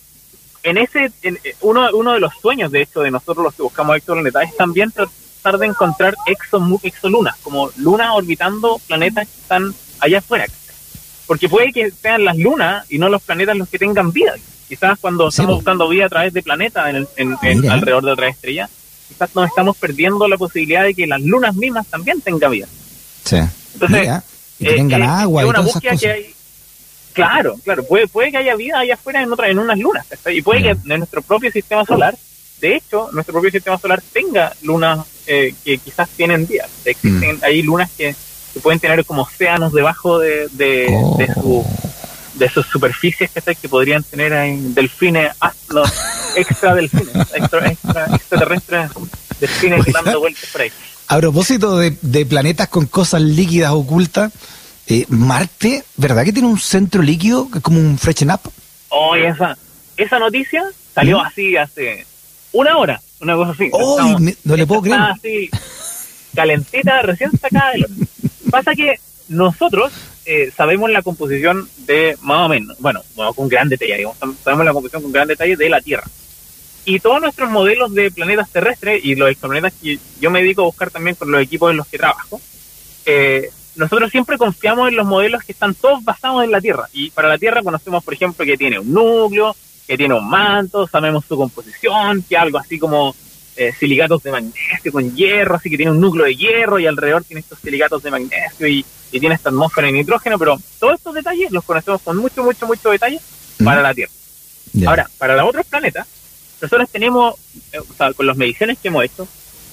en 0.62 0.78
ese, 0.78 1.10
en- 1.22 1.38
eh, 1.44 1.54
uno, 1.62 1.88
uno 1.94 2.12
de 2.12 2.20
los 2.20 2.32
sueños, 2.40 2.70
de 2.72 2.82
hecho, 2.82 3.00
de 3.00 3.10
nosotros 3.10 3.44
los 3.44 3.54
que 3.54 3.62
buscamos 3.62 3.96
exoplanetas 3.96 4.44
es 4.50 4.56
también 4.56 4.90
tratar 4.92 5.58
de 5.58 5.66
encontrar 5.66 6.14
exolunas, 6.82 7.36
como 7.42 7.70
lunas 7.76 8.08
orbitando 8.12 8.78
planetas 8.86 9.26
que 9.28 9.40
están 9.40 9.74
allá 10.00 10.18
afuera. 10.18 10.46
Porque 11.26 11.48
puede 11.48 11.72
que 11.72 11.90
sean 11.90 12.24
las 12.24 12.36
lunas 12.36 12.86
y 12.88 12.98
no 12.98 13.08
los 13.08 13.22
planetas 13.22 13.56
los 13.56 13.68
que 13.68 13.78
tengan 13.78 14.12
vida. 14.12 14.34
Quizás 14.68 14.98
cuando 15.00 15.30
Sí, 15.30 15.36
estamos 15.36 15.56
buscando 15.56 15.88
vida 15.88 16.06
a 16.06 16.08
través 16.08 16.32
de 16.32 16.42
planetas 16.42 16.88
en 16.94 17.06
en- 17.16 17.36
en- 17.42 17.70
alrededor 17.70 18.04
de 18.04 18.12
otra 18.12 18.28
estrella, 18.28 18.68
quizás 19.08 19.34
nos 19.34 19.46
estamos 19.48 19.76
perdiendo 19.76 20.26
la 20.28 20.36
posibilidad 20.36 20.82
de 20.84 20.94
que 20.94 21.06
las 21.06 21.20
lunas 21.20 21.54
mismas 21.54 21.86
también 21.86 22.20
tengan 22.20 22.50
vida. 22.50 22.66
Sí. 23.24 23.36
Entonces, 23.74 24.00
Mira, 24.00 24.24
y 24.58 24.64
que 24.64 24.70
eh, 24.70 24.74
tengan 24.76 25.02
eh, 25.02 25.06
agua 25.06 25.42
es 25.42 25.46
y 25.46 25.48
una 25.50 25.58
todas 25.58 25.70
esas 25.70 25.74
búsqueda 25.82 25.92
cosas. 25.92 26.02
que 26.02 26.10
hay- 26.10 26.34
claro, 27.12 27.56
claro, 27.64 27.84
puede, 27.84 28.06
puede 28.08 28.30
que 28.30 28.36
haya 28.38 28.54
vida 28.56 28.78
allá 28.78 28.94
afuera 28.94 29.22
en 29.22 29.32
otra, 29.32 29.48
en 29.48 29.58
unas 29.58 29.78
lunas, 29.78 30.06
y 30.32 30.42
puede 30.42 30.62
que 30.62 30.70
en 30.70 30.98
nuestro 30.98 31.22
propio 31.22 31.50
sistema 31.50 31.84
solar, 31.84 32.16
de 32.60 32.76
hecho, 32.76 33.08
nuestro 33.12 33.32
propio 33.34 33.50
sistema 33.50 33.78
solar 33.78 34.02
tenga 34.12 34.52
lunas 34.62 35.06
eh, 35.26 35.54
que 35.64 35.78
quizás 35.78 36.08
tienen 36.10 36.46
vida. 36.46 36.66
Mm. 36.66 36.88
Existen, 36.88 37.38
hay 37.42 37.62
lunas 37.62 37.90
que, 37.96 38.14
que 38.56 38.60
pueden 38.62 38.80
tener 38.80 39.04
como 39.04 39.22
océanos 39.22 39.70
debajo 39.74 40.18
de, 40.18 40.48
de, 40.52 40.86
Oh. 40.90 41.16
de 41.18 41.26
su 41.34 41.66
de 42.36 42.48
sus 42.50 42.66
superficies 42.66 43.30
que 43.60 43.68
podrían 43.68 44.02
tener 44.02 44.32
ahí 44.32 44.56
delfines 44.74 45.30
los 45.68 45.90
extra 46.36 46.74
delfines 46.74 47.14
extra, 47.34 47.68
extra, 47.68 48.06
extraterrestres 48.14 48.90
delfines 49.40 49.86
Oiga. 49.86 50.00
dando 50.02 50.20
vueltas 50.20 50.48
por 50.50 50.60
ahí 50.62 50.70
A 51.08 51.18
propósito 51.18 51.76
de, 51.76 51.96
de 52.00 52.24
planetas 52.24 52.68
con 52.68 52.86
cosas 52.86 53.20
líquidas 53.22 53.72
ocultas, 53.72 54.32
eh, 54.86 55.04
Marte, 55.08 55.84
¿verdad 55.96 56.24
que 56.24 56.32
tiene 56.32 56.48
un 56.48 56.58
centro 56.58 57.02
líquido 57.02 57.50
que 57.50 57.58
es 57.58 57.62
como 57.64 57.78
un 57.78 57.98
freshen 57.98 58.30
up? 58.30 58.40
Oh, 58.88 59.14
esa, 59.16 59.56
esa 59.98 60.18
noticia 60.18 60.62
salió 60.94 61.18
¿Mm? 61.18 61.26
así 61.26 61.56
hace 61.58 62.06
una 62.52 62.76
hora, 62.78 63.00
una 63.20 63.34
cosa 63.36 63.50
así. 63.52 63.64
¡Ay, 63.64 63.70
Estamos- 63.90 64.20
me- 64.20 64.36
no 64.44 64.56
le 64.56 64.66
puedo 64.66 64.82
está 64.84 65.10
así, 65.10 65.50
calentita, 66.34 67.02
recién 67.02 67.30
sacada 67.38 67.72
del 67.72 67.84
horno. 67.84 68.06
Pasa 68.56 68.74
que 68.74 68.98
nosotros 69.28 69.92
eh, 70.24 70.50
sabemos 70.56 70.88
la 70.88 71.02
composición 71.02 71.68
de, 71.84 72.16
más 72.22 72.46
o 72.46 72.48
menos, 72.48 72.78
bueno, 72.78 73.02
con 73.34 73.50
gran 73.50 73.68
detalle, 73.68 73.98
digamos, 73.98 74.16
sabemos 74.42 74.64
la 74.64 74.72
composición 74.72 75.02
con 75.02 75.12
gran 75.12 75.28
detalle 75.28 75.56
de 75.56 75.68
la 75.68 75.82
Tierra. 75.82 76.04
Y 76.86 76.98
todos 77.00 77.20
nuestros 77.20 77.50
modelos 77.50 77.92
de 77.92 78.10
planetas 78.10 78.48
terrestres 78.48 79.04
y 79.04 79.14
los 79.14 79.28
exoplanetas 79.28 79.74
que 79.74 79.98
yo 80.22 80.30
me 80.30 80.40
dedico 80.40 80.62
a 80.62 80.64
buscar 80.64 80.90
también 80.90 81.16
con 81.16 81.30
los 81.30 81.42
equipos 81.42 81.70
en 81.70 81.76
los 81.76 81.86
que 81.86 81.98
trabajo, 81.98 82.40
eh, 83.04 83.50
nosotros 83.74 84.10
siempre 84.10 84.38
confiamos 84.38 84.88
en 84.88 84.96
los 84.96 85.06
modelos 85.06 85.44
que 85.44 85.52
están 85.52 85.74
todos 85.74 86.02
basados 86.02 86.42
en 86.42 86.50
la 86.50 86.62
Tierra. 86.62 86.88
Y 86.94 87.10
para 87.10 87.28
la 87.28 87.36
Tierra 87.36 87.62
conocemos, 87.62 88.02
por 88.02 88.14
ejemplo, 88.14 88.42
que 88.46 88.56
tiene 88.56 88.78
un 88.78 88.90
núcleo, 88.90 89.54
que 89.86 89.98
tiene 89.98 90.14
un 90.14 90.26
manto, 90.26 90.86
sabemos 90.86 91.26
su 91.26 91.36
composición, 91.36 92.24
que 92.26 92.38
algo 92.38 92.56
así 92.56 92.78
como 92.78 93.14
eh, 93.56 93.72
silicatos 93.78 94.22
de 94.22 94.32
magnesio 94.32 94.92
con 94.92 95.14
hierro, 95.14 95.56
así 95.56 95.70
que 95.70 95.76
tiene 95.76 95.92
un 95.92 96.00
núcleo 96.00 96.26
de 96.26 96.36
hierro 96.36 96.78
y 96.78 96.86
alrededor 96.86 97.24
tiene 97.24 97.40
estos 97.40 97.58
silicatos 97.58 98.02
de 98.02 98.10
magnesio 98.10 98.66
y, 98.66 98.84
y 99.12 99.20
tiene 99.20 99.34
esta 99.34 99.48
atmósfera 99.48 99.86
de 99.86 99.94
nitrógeno, 99.94 100.38
pero 100.38 100.58
todos 100.78 100.94
estos 100.94 101.14
detalles 101.14 101.50
los 101.50 101.64
conocemos 101.64 102.02
con 102.02 102.16
mucho, 102.16 102.44
mucho, 102.44 102.66
mucho 102.66 102.90
detalle 102.90 103.20
para 103.64 103.82
la 103.82 103.94
Tierra. 103.94 104.12
Ahora, 104.86 105.08
para 105.18 105.36
los 105.36 105.48
otros 105.48 105.66
planetas, 105.66 106.06
nosotros 106.60 106.88
tenemos, 106.90 107.34
eh, 107.72 107.78
o 107.78 107.94
sea, 107.96 108.12
con 108.12 108.26
las 108.26 108.36
mediciones 108.36 108.78
que 108.78 108.88
hemos 108.88 109.04
hecho, 109.04 109.26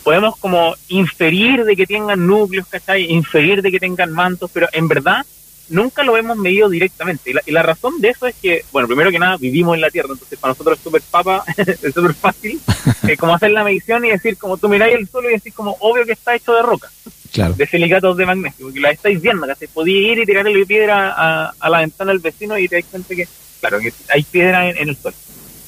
podemos 0.03 0.37
como 0.37 0.75
inferir 0.89 1.63
de 1.63 1.75
que 1.75 1.85
tengan 1.85 2.25
núcleos, 2.25 2.67
¿cachai? 2.67 3.11
Inferir 3.11 3.61
de 3.61 3.71
que 3.71 3.79
tengan 3.79 4.11
mantos, 4.11 4.51
pero 4.53 4.67
en 4.71 4.87
verdad 4.87 5.25
nunca 5.69 6.03
lo 6.03 6.17
hemos 6.17 6.37
medido 6.37 6.69
directamente. 6.69 7.29
Y 7.29 7.33
la, 7.33 7.41
y 7.45 7.51
la 7.51 7.63
razón 7.63 7.99
de 8.01 8.09
eso 8.09 8.27
es 8.27 8.35
que, 8.35 8.65
bueno, 8.71 8.87
primero 8.87 9.11
que 9.11 9.19
nada, 9.19 9.37
vivimos 9.37 9.75
en 9.75 9.81
la 9.81 9.89
Tierra, 9.89 10.09
entonces 10.11 10.37
para 10.39 10.51
nosotros 10.51 10.77
es 10.77 10.83
súper 10.83 11.01
papa, 11.01 11.43
es 11.57 11.93
súper 11.93 12.13
fácil, 12.13 12.59
eh, 13.07 13.17
como 13.17 13.35
hacer 13.35 13.51
la 13.51 13.63
medición 13.63 14.05
y 14.05 14.11
decir, 14.11 14.37
como 14.37 14.57
tú 14.57 14.69
miráis 14.69 14.95
el 14.95 15.07
suelo 15.07 15.29
y 15.29 15.33
decís 15.33 15.53
como, 15.53 15.75
obvio 15.79 16.05
que 16.05 16.13
está 16.13 16.35
hecho 16.35 16.53
de 16.53 16.61
roca, 16.61 16.89
claro. 17.31 17.53
de 17.53 17.67
silicatos 17.67 18.17
de 18.17 18.25
magnesio, 18.25 18.65
porque 18.65 18.79
la 18.79 18.91
estáis 18.91 19.21
viendo, 19.21 19.47
¿cachai? 19.47 19.67
Podía 19.67 20.11
ir 20.11 20.19
y 20.19 20.25
tirarle 20.25 20.65
piedra 20.65 21.13
a, 21.15 21.53
a 21.59 21.69
la 21.69 21.79
ventana 21.79 22.11
del 22.11 22.19
vecino 22.19 22.57
y 22.57 22.67
te 22.67 22.77
das 22.77 22.85
cuenta 22.89 23.15
que, 23.15 23.27
claro, 23.59 23.79
que 23.79 23.93
hay 24.09 24.23
piedra 24.23 24.69
en, 24.69 24.77
en 24.77 24.89
el 24.89 24.97
suelo. 24.97 25.17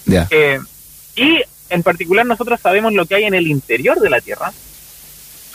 Ya. 0.06 0.28
Eh, 0.30 0.60
y 1.16 1.42
en 1.70 1.84
particular 1.84 2.26
nosotros 2.26 2.60
sabemos 2.62 2.94
lo 2.94 3.06
que 3.06 3.16
hay 3.16 3.24
en 3.24 3.34
el 3.34 3.48
interior 3.48 4.00
de 4.00 4.10
la 4.10 4.22
Tierra 4.22 4.54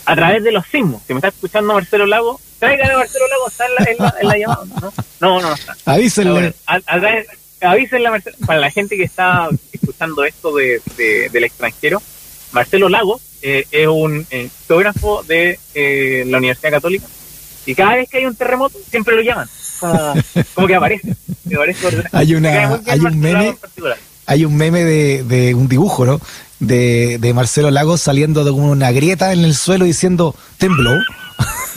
a 0.04 0.16
través 0.16 0.42
de 0.42 0.52
los 0.52 0.66
sismos. 0.66 1.02
Si 1.06 1.12
me 1.12 1.18
está 1.18 1.28
escuchando 1.28 1.74
Marcelo 1.74 2.06
Lago, 2.06 2.40
traigan 2.60 2.90
a 2.92 2.98
Marcelo 2.98 3.26
Lago, 3.26 3.48
está 3.48 3.66
en 3.66 3.74
la, 3.98 4.14
en 4.20 4.28
la, 4.28 4.38
llamada, 4.38 4.64
¿no? 4.80 4.92
No, 5.20 5.40
no, 5.42 5.48
no 5.48 5.54
está. 5.54 5.76
Avísenle. 5.86 6.54
Ahora, 6.66 7.24
a, 7.62 7.70
avísenle 7.72 8.10
Marcelo- 8.10 8.36
para 8.46 8.60
la 8.60 8.70
gente 8.70 8.96
que 8.96 9.02
está 9.02 9.48
escuchando 9.72 10.24
esto 10.24 10.54
de, 10.54 10.80
de- 10.96 11.28
del 11.30 11.44
extranjero, 11.44 12.00
Marcelo 12.52 12.88
Lago 12.88 13.20
eh, 13.42 13.64
es 13.72 13.86
un 13.88 14.24
eh, 14.30 14.48
geógrafo 14.68 15.22
de 15.24 15.58
eh, 15.74 16.24
la 16.28 16.38
Universidad 16.38 16.70
Católica 16.70 17.06
y 17.66 17.74
cada 17.74 17.96
vez 17.96 18.08
que 18.08 18.18
hay 18.18 18.26
un 18.26 18.34
terremoto 18.36 18.78
siempre 18.90 19.14
lo 19.16 19.22
llaman, 19.22 19.48
como, 19.80 20.14
como 20.54 20.66
que 20.66 20.74
aparece. 20.74 21.14
aparece. 21.54 21.86
Hay 22.12 22.34
una- 22.34 22.80
hay 22.86 23.00
un 23.00 23.04
Lago 23.04 23.16
meme-. 23.16 23.56
Hay 24.26 24.44
un 24.44 24.56
meme 24.56 24.84
de, 24.84 25.24
de 25.24 25.54
un 25.54 25.66
dibujo, 25.68 26.04
¿no? 26.06 26.20
De, 26.60 27.18
de 27.18 27.34
Marcelo 27.34 27.70
Lagos 27.70 28.00
saliendo 28.00 28.44
de 28.44 28.50
una 28.52 28.92
grieta 28.92 29.32
en 29.32 29.44
el 29.44 29.54
suelo 29.56 29.84
diciendo, 29.86 30.36
tembló. 30.58 30.92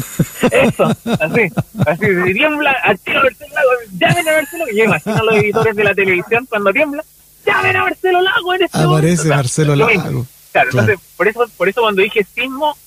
Eso, 0.52 0.84
así, 1.20 1.42
así, 1.86 2.06
si 2.26 2.34
tiembla, 2.34 2.72
al 2.84 3.00
tiro 3.00 3.22
Marcelo 3.24 3.54
Lago, 3.54 3.70
llamen 3.94 4.28
a 4.28 4.32
Marcelo, 4.34 4.66
yo 4.76 4.84
imagino 4.84 5.16
a 5.16 5.24
los 5.24 5.36
editores 5.36 5.76
de 5.76 5.84
la 5.84 5.94
televisión 5.96 6.46
cuando 6.50 6.72
tiembla, 6.72 7.04
llamen 7.46 7.76
a 7.78 7.84
Marcelo 7.84 8.22
Lago 8.22 8.54
en 8.56 8.64
este 8.64 8.78
Aparece 8.78 9.16
momento. 9.24 9.36
Marcelo. 9.36 9.76
Lago. 9.76 9.92
Claro, 9.94 10.26
Claro. 10.52 10.70
entonces, 10.70 11.00
por 11.18 11.28
eso, 11.28 11.46
por 11.58 11.70
eso 11.70 11.82
cuando 11.82 12.02
dije 12.02 12.24
sismo, 12.36 12.78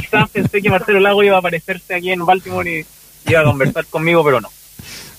quizás 0.00 0.28
pensé 0.30 0.60
que 0.60 0.70
Marcelo 0.70 1.00
Lago 1.00 1.22
iba 1.22 1.36
a 1.36 1.38
aparecerse 1.38 1.94
aquí 1.94 2.10
en 2.10 2.24
Baltimore 2.24 2.70
y 3.26 3.30
iba 3.30 3.40
a 3.40 3.44
conversar 3.44 3.86
conmigo, 3.86 4.24
pero 4.24 4.40
no. 4.40 4.48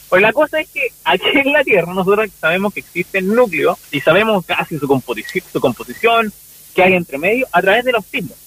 Pues 0.10 0.22
la 0.22 0.34
cosa 0.34 0.60
es 0.60 0.70
que 0.70 0.90
aquí 1.06 1.26
en 1.34 1.54
la 1.54 1.64
Tierra 1.64 1.94
nosotros 1.94 2.30
sabemos 2.40 2.74
que 2.74 2.82
existe 2.82 3.20
el 3.20 3.34
núcleo 3.34 3.78
y 3.92 4.02
sabemos 4.02 4.46
casi 4.46 4.78
su, 4.78 4.88
composición, 4.88 5.46
su 5.52 5.62
composición, 5.62 6.34
que 6.76 6.84
hay 6.84 6.94
entre 6.94 7.18
medio, 7.18 7.48
a 7.52 7.62
través 7.62 7.86
de 7.86 7.94
los 7.94 8.06
sismos. 8.06 8.38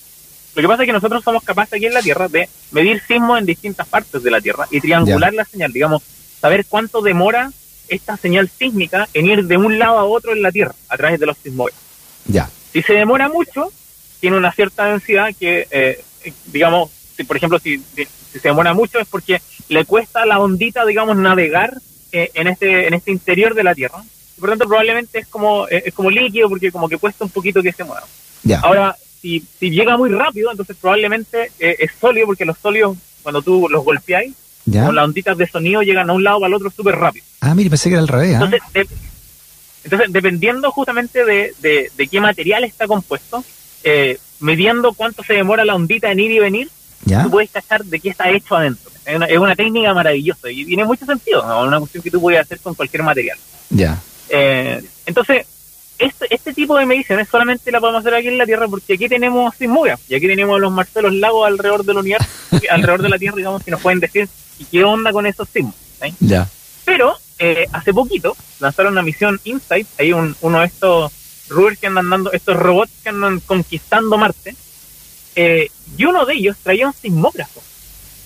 Lo 0.55 0.63
que 0.63 0.69
pasa 0.69 0.83
es 0.83 0.87
que 0.87 0.93
nosotros 0.93 1.25
somos 1.25 1.43
capaces 1.43 1.75
aquí 1.75 1.87
en 1.87 1.95
la 1.95 2.03
Tierra 2.03 2.29
de 2.29 2.49
medir 2.71 3.03
sismos 3.07 3.39
en 3.39 3.47
distintas 3.47 3.89
partes 3.89 4.23
de 4.23 4.31
la 4.31 4.41
Tierra 4.41 4.67
y 4.71 4.81
triangular 4.81 5.35
la 5.35 5.45
señal, 5.45 5.73
digamos, 5.73 6.03
saber 6.41 6.65
cuánto 6.69 7.03
demora 7.03 7.51
esta 7.89 8.17
señal 8.17 8.49
sísmica 8.49 9.09
en 9.15 9.27
ir 9.27 9.45
de 9.45 9.57
un 9.57 9.79
lado 9.79 9.99
a 9.99 10.05
otro 10.05 10.33
en 10.33 10.43
la 10.43 10.53
Tierra 10.53 10.75
a 10.89 10.97
través 10.97 11.19
de 11.19 11.27
los 11.27 11.37
sismos. 11.39 11.71
Ya. 12.27 12.49
Si 12.73 12.83
se 12.83 12.95
demora 12.95 13.29
mucho, 13.29 13.71
tiene 14.21 14.37
una 14.37 14.53
cierta 14.53 14.87
densidad 14.87 15.31
que, 15.39 15.67
eh, 15.71 16.03
digamos, 16.47 16.91
si, 17.17 17.25
por 17.25 17.37
ejemplo, 17.37 17.59
si, 17.59 17.79
si, 17.95 18.07
se 18.39 18.49
demora 18.49 18.75
mucho 18.75 18.99
es 18.99 19.07
porque 19.09 19.41
le 19.69 19.85
cuesta 19.85 20.23
a 20.23 20.27
la 20.27 20.39
ondita, 20.39 20.85
digamos, 20.87 21.17
navegar 21.17 21.75
eh, 22.13 22.31
en 22.35 22.47
este 22.47 22.87
en 22.87 22.95
este 22.95 23.11
interior 23.11 23.55
de 23.55 23.65
la 23.65 23.75
Tierra. 23.75 24.03
Por 24.39 24.49
lo 24.49 24.53
tanto, 24.53 24.67
probablemente 24.67 25.19
es 25.19 25.27
como 25.27 25.69
eh, 25.69 25.83
es 25.87 25.95
como 25.95 26.11
líquido 26.11 26.49
porque 26.49 26.73
como 26.73 26.89
que 26.89 26.97
cuesta 26.97 27.25
un 27.25 27.31
poquito 27.31 27.63
que 27.63 27.73
se 27.73 27.85
mueva. 27.85 28.07
Ya. 28.43 28.61
Ahora, 28.61 28.97
si, 29.25 29.43
si 29.59 29.71
llega 29.71 29.97
muy 29.97 30.11
rápido, 30.11 30.51
entonces 30.51 30.77
probablemente 30.79 31.51
eh, 31.59 31.77
es 31.79 31.93
sólido 31.99 32.27
porque 32.27 32.45
los 32.45 32.59
sólidos, 32.59 32.99
cuando 33.23 33.41
tú 33.41 33.69
los 33.71 33.83
golpeáis, 33.83 34.35
Ya. 34.67 34.85
con 34.85 34.95
las 34.95 35.05
onditas 35.07 35.37
de 35.39 35.47
sonido 35.47 35.81
llegan 35.83 36.11
a 36.11 36.13
un 36.13 36.23
lado 36.23 36.39
o 36.39 36.45
al 36.45 36.53
otro 36.53 36.71
súper 36.71 36.97
rápido. 36.97 37.25
Ah, 37.41 37.55
mire, 37.55 37.71
pensé 37.71 37.89
que 37.89 37.95
era 37.95 38.03
al 38.03 38.09
revés. 38.09 38.35
¿ah? 38.37 38.45
Entonces, 38.45 38.61
de- 38.75 38.89
entonces 39.85 40.13
dependiendo 40.13 40.71
justamente 40.71 41.25
de, 41.25 41.55
de, 41.61 41.91
de 41.97 42.07
qué 42.09 42.21
material 42.21 42.65
está 42.65 42.87
compuesto, 42.87 43.43
eh, 43.83 44.19
midiendo 44.41 44.93
cuánto 44.93 45.23
se 45.23 45.33
demora 45.35 45.65
la 45.65 45.75
ondita 45.75 46.11
en 46.13 46.21
ir 46.21 46.31
y 46.33 46.39
venir, 46.39 46.69
¿Ya? 47.07 47.23
tú 47.23 47.31
puedes 47.31 47.51
cachar 47.51 47.83
de 47.85 47.99
qué 48.01 48.11
está 48.11 48.31
hecho 48.31 48.57
adentro. 48.57 48.91
Es 49.07 49.17
una, 49.17 49.27
es 49.27 49.39
una 49.39 49.57
técnica 49.57 49.93
maravillosa 49.95 50.51
y 50.51 50.65
tiene 50.67 50.85
mucho 50.85 51.05
sentido, 51.07 51.47
¿no? 51.47 51.63
una 51.65 51.79
cuestión 51.79 52.03
que 52.03 52.11
tú 52.11 52.21
puedes 52.21 52.41
hacer 52.41 52.59
con 52.61 52.75
cualquier 52.75 53.03
material. 53.03 53.39
Ya. 53.71 53.99
Eh, 54.31 54.83
entonces, 55.07 55.47
este, 55.99 56.27
este 56.35 56.53
tipo 56.53 56.77
de 56.77 56.87
mediciones 56.87 57.29
solamente 57.29 57.71
la 57.71 57.81
podemos 57.81 58.01
hacer 58.01 58.15
aquí 58.15 58.29
en 58.29 58.39
la 58.39 58.47
Tierra 58.47 58.69
porque 58.69 58.95
aquí 58.95 59.09
tenemos 59.09 59.55
sismógrafos 59.55 60.11
y 60.11 60.15
aquí 60.15 60.27
tenemos 60.27 60.61
los 60.61 60.73
Marcelos 60.73 61.13
Lagos 61.15 61.47
alrededor 61.47 61.85
del 61.85 61.99
universo, 61.99 62.29
alrededor 62.71 63.03
de 63.03 63.09
la 63.09 63.19
Tierra, 63.19 63.37
digamos, 63.37 63.63
que 63.63 63.71
nos 63.71 63.81
pueden 63.81 64.01
decir 64.01 64.29
qué 64.71 64.85
onda 64.85 65.13
con 65.13 65.27
esos 65.27 65.49
sismos. 65.49 65.75
¿sí? 66.03 66.15
Ya. 66.21 66.49
Pero 66.85 67.17
eh, 67.39 67.67
hace 67.73 67.93
poquito 67.93 68.37
lanzaron 68.61 68.93
una 68.93 69.03
misión 69.03 69.41
Insight, 69.45 69.87
hay 69.99 70.13
un, 70.13 70.37
uno 70.41 70.61
de 70.61 70.67
estos 70.67 71.13
rovers 71.49 71.79
que 71.79 71.87
andan 71.87 72.09
dando, 72.11 72.33
estos 72.33 72.57
robots 72.57 72.93
que 73.03 73.09
andan 73.09 73.41
conquistando 73.41 74.19
Marte, 74.19 74.55
eh, 75.37 75.69
y 75.97 76.05
uno 76.05 76.25
de 76.27 76.35
ellos 76.35 76.57
traía 76.63 76.87
un 76.87 76.93
sismógrafo, 76.93 77.63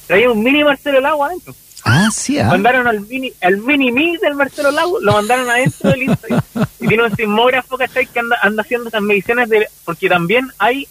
traía 0.06 0.30
un 0.30 0.42
mini 0.42 0.64
Marcelo 0.64 1.00
Lago 1.00 1.25
adentro. 1.25 1.54
Ah, 1.90 2.09
sí, 2.12 2.38
¿ah? 2.38 2.45
Mandaron 2.49 2.87
al 2.87 3.00
mini, 3.00 3.33
al 3.40 3.57
mini 3.59 3.90
mix 3.90 4.21
del 4.21 4.35
Marcelo 4.35 4.71
Lago, 4.71 5.00
lo 5.00 5.12
mandaron 5.12 5.49
adentro 5.49 5.90
del 5.90 6.02
Insight. 6.02 6.42
y 6.80 6.87
tiene 6.88 7.04
un 7.04 7.16
sismógrafo, 7.16 7.76
¿cachai? 7.78 8.07
Que 8.07 8.18
anda, 8.18 8.37
anda 8.42 8.62
haciendo 8.62 8.88
esas 8.88 9.02
mediciones 9.02 9.49
de, 9.49 9.66
porque 9.85 10.09
también 10.09 10.50
hay 10.59 10.87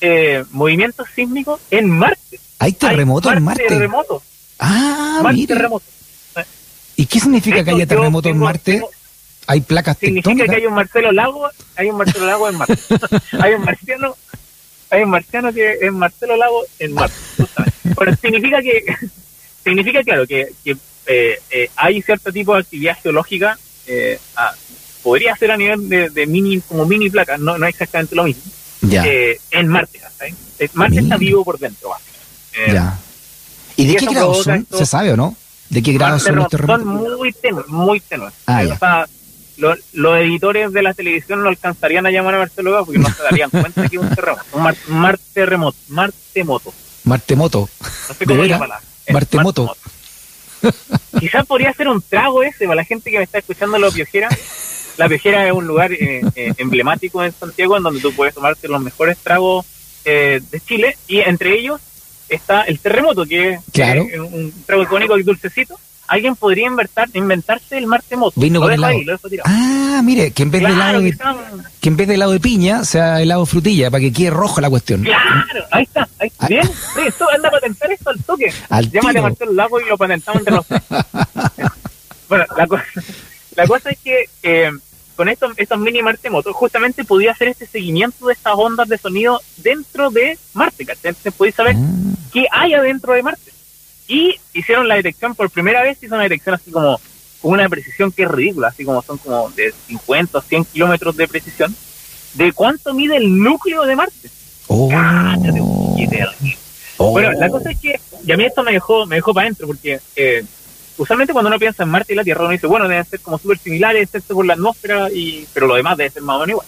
eh, 0.00 0.44
movimientos 0.50 1.06
sísmicos 1.14 1.60
en 1.70 1.90
Marte. 1.90 2.40
Hay 2.58 2.72
terremotos 2.72 3.32
en 3.34 3.42
Marte. 3.44 3.64
terremotos, 3.68 4.22
Ah, 4.58 5.20
Marte 5.22 5.36
mire. 5.38 5.68
¿Y 6.96 7.06
qué 7.06 7.20
significa 7.20 7.64
que 7.64 7.70
haya 7.70 7.86
terremotos 7.86 8.30
en 8.30 8.38
Marte? 8.38 8.72
tengo- 8.74 8.90
¿Hay 9.46 9.60
placas 9.62 9.96
significa 9.98 10.30
que 10.30 10.36
tectónicas? 10.36 10.56
hay 10.56 10.66
un 10.66 10.74
Marcelo 10.74 11.12
Lago, 11.12 11.48
hay 11.76 11.90
un 11.90 11.96
Marcelo 11.96 12.26
Lago 12.26 12.48
en 12.48 12.56
Marte. 12.56 12.78
hay 13.40 13.54
un 13.54 13.64
marciano, 13.64 14.16
hay 14.90 15.02
un 15.02 15.10
marciano 15.10 15.52
que 15.52 15.78
es 15.80 15.92
Marcelo 15.92 16.36
Lago 16.36 16.62
en 16.78 16.92
Marte. 16.94 17.14
Bueno, 17.96 18.16
significa 18.20 18.60
que, 18.62 18.84
significa 19.64 20.02
claro 20.02 20.26
que, 20.26 20.52
que 20.64 20.76
eh, 21.06 21.38
eh, 21.50 21.70
hay 21.76 22.02
cierto 22.02 22.32
tipo 22.32 22.54
de 22.54 22.60
actividad 22.60 22.96
geológica, 23.02 23.58
eh, 23.86 24.18
a- 24.36 24.54
podría 25.02 25.34
ser 25.36 25.50
a 25.50 25.56
nivel 25.56 25.88
de, 25.88 26.10
de 26.10 26.26
mini, 26.26 26.60
como 26.60 26.84
mini 26.86 27.08
placas, 27.10 27.40
no, 27.40 27.56
no 27.58 27.66
es 27.66 27.70
exactamente 27.74 28.14
lo 28.14 28.24
mismo, 28.24 28.42
Ya, 28.82 29.04
eh, 29.06 29.40
en 29.50 29.68
Marte. 29.68 30.00
Marte 30.74 31.00
está 31.00 31.16
vivo 31.16 31.42
por 31.44 31.58
dentro. 31.58 31.90
Eh, 32.52 32.72
ya. 32.74 32.98
¿Y 33.76 33.86
de 33.86 33.92
y 33.92 33.96
qué 33.96 34.06
provoca 34.06 34.42
son? 34.44 34.54
esto- 34.56 34.76
¿Se 34.78 34.84
sabe 34.86 35.12
o 35.12 35.16
no? 35.16 35.34
¿De 35.70 35.82
qué 35.82 35.92
grados 35.94 36.22
son 36.24 36.36
los 36.36 36.42
Son 36.44 36.50
terremotos? 36.50 36.86
muy 37.18 37.32
tenues, 37.32 37.66
muy 37.68 38.00
tenues. 38.00 38.34
Ah, 38.46 38.62
o 38.70 38.76
sea, 38.78 39.06
lo- 39.56 39.74
los 39.94 40.18
editores 40.18 40.72
de 40.72 40.82
la 40.82 40.92
televisión 40.92 41.42
no 41.42 41.48
alcanzarían 41.48 42.04
a 42.06 42.10
llamar 42.10 42.34
a 42.34 42.38
Marcelo 42.38 42.84
porque 42.84 42.98
no 42.98 43.08
se 43.08 43.22
darían 43.22 43.48
cuenta 43.50 43.88
que 43.88 43.96
es 43.96 44.02
un 44.02 44.10
terremoto. 44.14 44.44
Un 44.52 44.62
mar, 44.64 44.76
mar 44.88 45.18
terremoto, 45.32 45.78
martemoto. 45.88 46.74
Martemoto. 47.04 47.68
No 47.80 48.14
sé 48.14 48.14
¿De 48.18 48.26
cómo 48.26 48.42
es 48.44 48.50
Martemoto. 49.14 49.76
Quizás 51.20 51.46
podría 51.46 51.72
ser 51.72 51.88
un 51.88 52.02
trago 52.02 52.42
ese 52.42 52.64
para 52.66 52.76
la 52.76 52.84
gente 52.84 53.10
que 53.10 53.18
me 53.18 53.24
está 53.24 53.38
escuchando 53.38 53.78
la 53.78 53.90
piojera. 53.90 54.28
La 54.96 55.08
piojera 55.08 55.46
es 55.46 55.52
un 55.52 55.66
lugar 55.66 55.92
eh, 55.92 56.20
eh, 56.34 56.52
emblemático 56.58 57.24
en 57.24 57.32
Santiago 57.32 57.76
en 57.76 57.82
donde 57.82 58.00
tú 58.00 58.12
puedes 58.12 58.34
tomarte 58.34 58.68
los 58.68 58.82
mejores 58.82 59.16
tragos 59.18 59.64
eh, 60.04 60.40
de 60.50 60.60
Chile 60.60 60.96
y 61.08 61.20
entre 61.20 61.58
ellos 61.58 61.80
está 62.28 62.62
el 62.62 62.78
terremoto, 62.78 63.24
que 63.24 63.50
es 63.54 63.60
Claro. 63.72 64.02
eh, 64.02 64.20
un 64.20 64.52
trago 64.66 64.82
icónico 64.82 65.18
y 65.18 65.22
dulcecito. 65.22 65.78
Alguien 66.10 66.34
podría 66.34 66.66
inventar, 66.66 67.08
inventarse 67.14 67.78
el 67.78 67.86
martemoto. 67.86 68.40
Vino 68.40 68.58
lo 68.58 68.66
con 68.66 68.72
helado. 68.72 68.92
ahí, 68.94 69.04
lo. 69.04 69.16
Ah, 69.44 70.00
mire, 70.02 70.32
que 70.32 70.42
en 70.42 70.50
vez 70.50 70.60
de 70.60 70.66
helado 70.66 70.80
Claro, 70.82 71.00
de, 71.02 71.12
quizás- 71.12 71.36
que 71.80 71.88
en 71.88 71.96
vez 71.96 72.08
de 72.08 72.14
helado 72.14 72.32
de 72.32 72.40
piña 72.40 72.84
sea 72.84 73.20
helado 73.22 73.42
de 73.42 73.46
frutilla 73.46 73.90
para 73.92 74.00
que 74.00 74.12
quede 74.12 74.30
roja 74.30 74.60
la 74.60 74.68
cuestión. 74.70 75.02
claro, 75.04 75.64
ahí 75.70 75.84
está, 75.84 76.08
ahí 76.18 76.26
está. 76.26 76.44
Ah. 76.46 76.48
Bien, 76.48 76.64
sí, 76.66 77.00
esto 77.06 77.26
anda 77.32 77.48
a 77.48 77.52
patentar 77.52 77.92
esto 77.92 78.10
al 78.10 78.22
toque. 78.24 78.52
Al 78.70 78.90
Llámate 78.90 79.08
tiro. 79.14 79.20
a 79.20 79.28
Marcelo 79.28 79.52
Lago 79.52 79.80
y 79.80 79.84
lo 79.88 79.96
patentamos 79.96 80.40
entre 80.40 80.54
los 80.56 80.66
tres. 80.66 80.82
bueno, 82.28 82.44
la, 82.56 82.66
cosa 82.66 82.84
la 83.56 83.66
cosa 83.66 83.90
es 83.90 83.98
que 83.98 84.24
eh, 84.42 84.70
con 85.16 85.28
estos, 85.28 85.52
estos 85.58 85.78
mini 85.78 86.02
martemotos 86.02 86.54
justamente 86.56 87.04
podía 87.04 87.32
hacer 87.32 87.48
este 87.48 87.66
seguimiento 87.66 88.26
de 88.26 88.32
estas 88.32 88.54
ondas 88.56 88.88
de 88.88 88.98
sonido 88.98 89.40
dentro 89.58 90.10
de 90.10 90.38
Marte, 90.54 90.84
¿cachai? 90.86 91.10
Entonces 91.10 91.34
podéis 91.34 91.54
saber 91.54 91.76
Ah, 91.78 92.16
qué 92.32 92.46
hay 92.50 92.74
adentro 92.74 93.12
de 93.12 93.22
Marte. 93.22 93.49
Y 94.10 94.40
hicieron 94.54 94.88
la 94.88 94.96
detección 94.96 95.36
por 95.36 95.50
primera 95.50 95.84
vez, 95.84 96.02
hizo 96.02 96.16
una 96.16 96.24
detección 96.24 96.56
así 96.56 96.72
como 96.72 97.00
con 97.40 97.52
una 97.52 97.68
precisión 97.68 98.10
que 98.10 98.24
es 98.24 98.28
ridícula, 98.28 98.66
así 98.66 98.84
como 98.84 99.00
son 99.02 99.18
como 99.18 99.50
de 99.50 99.72
50 99.86 100.36
o 100.36 100.40
100 100.40 100.64
kilómetros 100.64 101.16
de 101.16 101.28
precisión, 101.28 101.74
de 102.34 102.52
cuánto 102.52 102.92
mide 102.92 103.16
el 103.16 103.38
núcleo 103.38 103.84
de 103.84 103.94
Marte. 103.94 104.28
oh, 104.66 104.88
poquito. 104.88 106.16
oh. 106.96 107.12
Bueno, 107.12 107.30
la 107.38 107.48
cosa 107.48 107.70
es 107.70 107.78
que, 107.78 108.00
y 108.26 108.32
a 108.32 108.36
mí 108.36 108.44
esto 108.44 108.64
me 108.64 108.72
dejó, 108.72 109.06
me 109.06 109.14
dejó 109.14 109.32
para 109.32 109.46
adentro, 109.46 109.68
porque 109.68 110.00
eh, 110.16 110.44
usualmente 110.98 111.32
cuando 111.32 111.48
uno 111.48 111.60
piensa 111.60 111.84
en 111.84 111.90
Marte 111.90 112.12
y 112.12 112.16
la 112.16 112.24
Tierra, 112.24 112.42
uno 112.42 112.50
dice, 112.50 112.66
bueno, 112.66 112.88
deben 112.88 113.04
ser 113.04 113.20
como 113.20 113.38
súper 113.38 113.58
similares, 113.58 114.02
excepto 114.02 114.34
por 114.34 114.44
la 114.44 114.54
atmósfera, 114.54 115.08
y, 115.08 115.46
pero 115.54 115.68
lo 115.68 115.76
demás 115.76 115.96
debe 115.96 116.10
ser 116.10 116.22
más 116.22 116.34
o 116.34 116.40
menos 116.40 116.50
igual. 116.50 116.66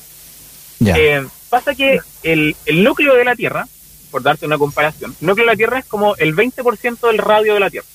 Ya. 0.79 0.97
Eh, 0.97 1.27
pasa 1.51 1.75
que 1.75 1.99
el, 2.23 2.55
el 2.67 2.85
núcleo 2.85 3.15
de 3.17 3.25
la 3.25 3.35
Tierra, 3.35 3.67
por 4.13 4.23
darte 4.23 4.47
una 4.47 4.59
comparación, 4.59 5.17
el 5.21 5.27
núcleo 5.27 5.47
de 5.47 5.53
la 5.53 5.57
Tierra 5.57 5.81
es 5.81 5.87
como 5.87 6.15
el 6.17 6.37
20% 6.37 7.01
del 7.09 7.19
radio 7.19 7.55
de 7.55 7.61
la 7.61 7.71
Tierra. 7.71 7.89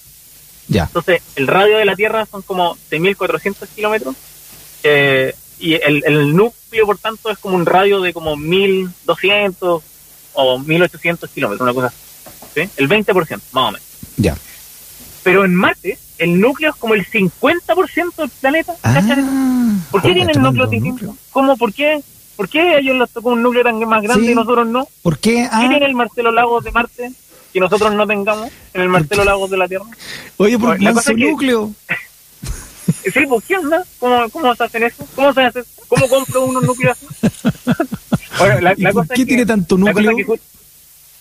ya. 0.67 0.83
Entonces, 0.83 1.21
el 1.37 1.47
radio 1.47 1.77
de 1.77 1.85
la 1.85 1.95
Tierra 1.95 2.25
son 2.25 2.41
como 2.41 2.75
6.400 2.91 3.67
kilómetros, 3.73 4.15
eh, 4.83 5.33
y 5.59 5.75
el, 5.75 6.03
el 6.05 6.35
núcleo, 6.35 6.85
por 6.85 6.97
tanto, 6.97 7.31
es 7.31 7.37
como 7.37 7.55
un 7.55 7.65
radio 7.65 8.01
de 8.01 8.13
como 8.13 8.35
1.200 8.35 9.81
o 10.33 10.59
1.800 10.59 11.29
kilómetros, 11.29 11.61
una 11.61 11.73
cosa 11.73 11.87
así. 11.87 11.97
¿sí? 12.53 12.69
El 12.77 12.89
20%, 12.89 13.41
más 13.51 13.63
o 13.63 13.71
menos. 13.71 13.87
Ya. 14.17 14.37
Pero 15.23 15.45
en 15.45 15.55
Marte, 15.55 15.97
el 16.17 16.39
núcleo 16.39 16.71
es 16.71 16.75
como 16.75 16.93
el 16.93 17.05
50% 17.05 18.15
del 18.15 18.29
planeta. 18.29 18.75
Ah, 18.83 19.01
¿Por 19.91 20.01
qué 20.01 20.11
oh, 20.11 20.13
tienen 20.13 20.41
núcleos 20.41 20.69
distintos? 20.69 21.15
¿Cómo? 21.31 21.57
¿Por 21.57 21.73
qué? 21.73 22.01
¿Por 22.37 22.47
qué 22.47 22.59
a 22.61 22.77
ellos 22.79 22.95
les 22.97 23.09
tocó 23.09 23.29
un 23.31 23.41
núcleo 23.41 23.63
tan 23.63 23.79
más 23.79 24.01
grande 24.03 24.25
Sí. 24.27 24.31
y 24.31 24.35
nosotros 24.35 24.65
no? 24.67 24.87
¿Por 25.01 25.17
qué? 25.17 25.31
¿Qué 25.33 25.49
Ah, 25.51 25.59
tiene 25.67 25.83
el 25.85 25.95
Marcelo 25.95 26.31
Lagos 26.31 26.63
de 26.63 26.71
Marte 26.71 27.11
que 27.51 27.59
nosotros 27.59 27.93
no 27.95 28.05
tengamos 28.07 28.49
en 28.73 28.81
el 28.81 28.89
Marcelo 28.89 29.23
Lagos 29.25 29.49
de 29.49 29.57
la 29.57 29.67
Tierra? 29.67 29.85
oye, 30.37 30.57
por 30.57 30.79
manso 30.79 30.93
cosa 30.99 31.11
es 31.11 31.17
que- 31.17 31.29
núcleo. 31.31 31.73
Sí, 33.13 33.25
pues 33.27 33.43
¿qué 33.45 33.57
onda? 33.57 33.83
¿Cómo, 33.99 34.29
¿Cómo 34.29 34.55
se 34.55 34.63
hacen 34.63 34.83
eso? 34.83 35.05
¿Cómo 35.13 35.33
se 35.33 35.41
hace? 35.41 35.61
¿Cómo 35.89 36.07
compro 36.07 36.45
unos 36.45 36.63
núcleos? 36.63 36.97
Bueno, 38.39 38.59
la, 38.61 38.73
¿Y 38.77 38.81
la 38.83 38.91
por 38.91 39.01
cosa 39.01 39.15
qué 39.15 39.21
es 39.21 39.25
que- 39.25 39.29
tiene 39.29 39.45
tanto 39.47 39.77
núcleo? 39.77 40.15
que 40.15 40.39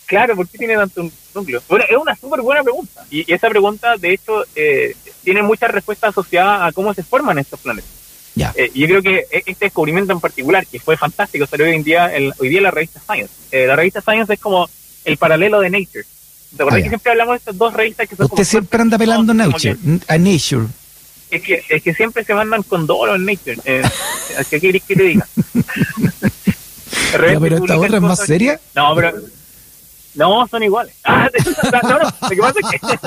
claro, 0.04 0.36
¿por 0.36 0.46
qué 0.48 0.58
tiene 0.58 0.74
tanto 0.76 1.08
núcleo? 1.34 1.62
Bueno, 1.68 1.84
es 1.88 1.96
una 1.96 2.14
súper 2.14 2.42
buena 2.42 2.62
pregunta. 2.62 3.04
Y, 3.10 3.20
y 3.30 3.34
esa 3.34 3.48
pregunta, 3.48 3.96
de 3.96 4.12
hecho, 4.12 4.44
eh, 4.54 4.94
tiene 5.24 5.42
muchas 5.42 5.70
respuestas 5.70 6.10
asociadas 6.10 6.60
a 6.68 6.72
cómo 6.72 6.92
se 6.92 7.02
forman 7.02 7.38
estos 7.38 7.58
planetas. 7.60 7.88
Ya. 8.36 8.52
Eh, 8.54 8.70
y 8.74 8.80
yo 8.82 8.86
creo 8.86 9.02
que 9.02 9.26
e- 9.32 9.42
este 9.46 9.64
descubrimiento 9.64 10.12
en 10.12 10.20
particular, 10.20 10.64
que 10.66 10.78
fue 10.78 10.96
fantástico, 10.96 11.46
salió 11.46 11.66
hoy 11.66 11.74
en 11.74 11.82
día, 11.82 12.14
en, 12.14 12.30
hoy 12.38 12.48
día 12.50 12.58
en 12.58 12.64
la 12.64 12.70
revista 12.70 13.00
Science. 13.00 13.32
Eh, 13.50 13.66
la 13.66 13.74
revista 13.74 14.00
Science 14.02 14.32
es 14.34 14.38
como 14.38 14.68
el 15.04 15.16
paralelo 15.16 15.58
de 15.60 15.70
Nature. 15.70 16.04
¿Te 16.56 16.62
acuerdas 16.62 16.80
Ah, 16.80 16.82
que 16.84 16.88
siempre 16.90 17.10
hablamos 17.12 17.32
de 17.32 17.38
estas 17.38 17.56
dos 17.58 17.72
revistas 17.74 18.08
que 18.08 18.14
son 18.14 18.28
como 18.28 18.40
Usted 18.40 18.48
siempre 18.50 18.80
anda 18.80 18.96
pelando 18.98 19.34
Nature. 19.34 19.76
que- 19.76 20.00
A 20.12 20.18
Nature. 20.18 20.66
es 21.30 21.42
que, 21.42 21.64
es 21.68 21.82
que 21.82 21.94
siempre 21.94 22.22
se 22.24 22.34
mandan 22.34 22.62
con 22.62 22.86
dolo 22.86 23.14
en 23.16 23.24
Nature. 23.24 23.56
Eh, 23.64 23.82
¿Qué 24.50 24.60
querés 24.60 24.82
que 24.84 24.94
te 24.96 25.02
diga? 25.02 25.26
Ya, 27.12 27.40
pero 27.40 27.56
esta 27.56 27.78
otra 27.78 27.96
es 27.96 28.02
más 28.02 28.18
seria. 28.26 28.56
que- 28.56 28.62
No, 28.74 28.94
pero. 28.94 29.12
No, 30.16 30.46
son 30.48 30.62
iguales. 30.62 30.94
Ah, 31.08 31.30
no, 31.82 31.98
no, 31.98 31.98
lo 31.98 32.28
que 32.28 32.36
pasa 32.36 32.58
es 32.60 32.80
que... 32.80 32.98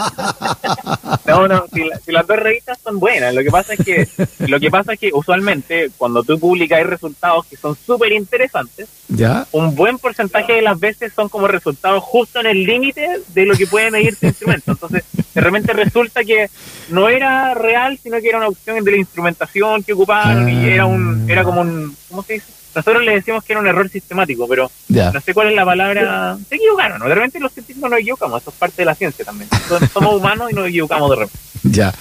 no, 1.32 1.48
no, 1.48 1.66
si, 1.74 1.84
si, 2.06 2.12
las 2.12 2.26
dos 2.26 2.38
revistas 2.38 2.80
son 2.84 3.00
buenas, 3.00 3.34
lo 3.34 3.44
que 3.44 3.52
pasa 3.52 3.74
es 3.74 3.86
que 3.86 4.08
lo 4.48 4.60
que 4.60 4.72
pasa 4.72 4.94
es 4.94 5.00
que 5.00 5.12
usualmente 5.14 5.90
cuando 5.98 6.24
tú 6.24 6.40
publicas 6.40 6.86
resultados 6.86 7.46
que 7.46 7.58
son 7.58 7.76
súper 7.76 8.14
interesantes, 8.14 8.88
¿Ya? 9.08 9.48
un 9.52 9.76
buen 9.76 9.98
porcentaje 9.98 10.54
de 10.54 10.62
las 10.62 10.80
veces 10.80 11.14
son 11.14 11.30
como 11.30 11.48
resultados 11.48 12.04
justo 12.04 12.40
en 12.40 12.48
el 12.48 12.64
límite 12.64 13.22
de 13.28 13.46
lo 13.46 13.56
que 13.56 13.68
puede 13.68 13.92
medir 13.92 14.16
tu 14.16 14.28
instrumento. 14.28 14.72
Entonces, 14.72 15.04
de 15.34 15.42
repente 15.42 15.74
resulta 15.74 16.24
que 16.24 16.50
no 16.90 17.10
era 17.10 17.54
real, 17.54 18.00
sino 18.02 18.20
que 18.20 18.30
era 18.30 18.38
una 18.38 18.48
opción 18.48 18.84
de 18.84 18.92
la 18.92 18.98
instrumentación 18.98 19.84
que 19.84 19.94
ocupaban 19.94 20.50
y 20.50 20.68
era 20.68 20.86
un 20.86 21.30
era 21.30 21.44
como 21.44 21.62
un... 21.62 21.96
¿Cómo 22.10 22.24
se 22.24 22.34
dice? 22.34 22.59
Nosotros 22.76 23.04
le 23.04 23.14
decimos 23.16 23.44
que 23.44 23.54
era 23.54 23.60
un 23.62 23.68
error 23.68 23.90
sistemático, 23.90 24.48
pero 24.48 24.70
Ya. 24.88 25.12
no 25.12 25.20
sé 25.22 25.34
cuál 25.34 25.50
es 25.50 25.56
la 25.56 25.66
palabra. 25.66 26.38
Se 26.48 26.56
equivocaron, 26.56 27.00
¿no? 27.00 27.10
De 27.10 27.16
repente 27.16 27.40
los 27.40 27.52
científicos 27.52 27.90
nos 27.90 28.00
equivocamos, 28.00 28.42
eso 28.42 28.52
es 28.52 28.56
parte 28.58 28.82
de 28.82 28.86
la 28.86 28.96
ciencia 28.96 29.26
también. 29.26 29.50
Somos- 29.68 29.90
Somos 29.92 30.16
humanos 30.16 30.52
y 30.52 30.54
nos 30.56 30.68
equivocamos 30.68 31.10
de 31.10 31.16
repente. 31.16 31.40
Ya. 31.64 31.94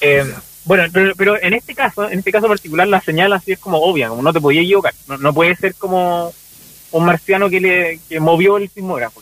Eh, 0.00 0.24
bueno, 0.64 0.84
pero, 0.92 1.14
pero 1.16 1.40
en 1.42 1.54
este 1.54 1.74
caso, 1.74 2.08
en 2.10 2.18
este 2.18 2.32
caso 2.32 2.48
particular, 2.48 2.86
la 2.88 3.00
señal 3.00 3.32
así 3.32 3.52
es 3.52 3.58
como 3.58 3.78
obvia, 3.78 4.08
como 4.08 4.22
no 4.22 4.32
te 4.32 4.40
podías 4.40 4.64
equivocar. 4.64 4.94
No, 5.08 5.16
no 5.18 5.32
puede 5.32 5.56
ser 5.56 5.74
como 5.74 6.32
un 6.92 7.04
marciano 7.04 7.48
que 7.48 7.60
le 7.60 8.00
que 8.08 8.18
movió 8.20 8.56
el 8.56 8.68
sismógrafo. 8.68 9.20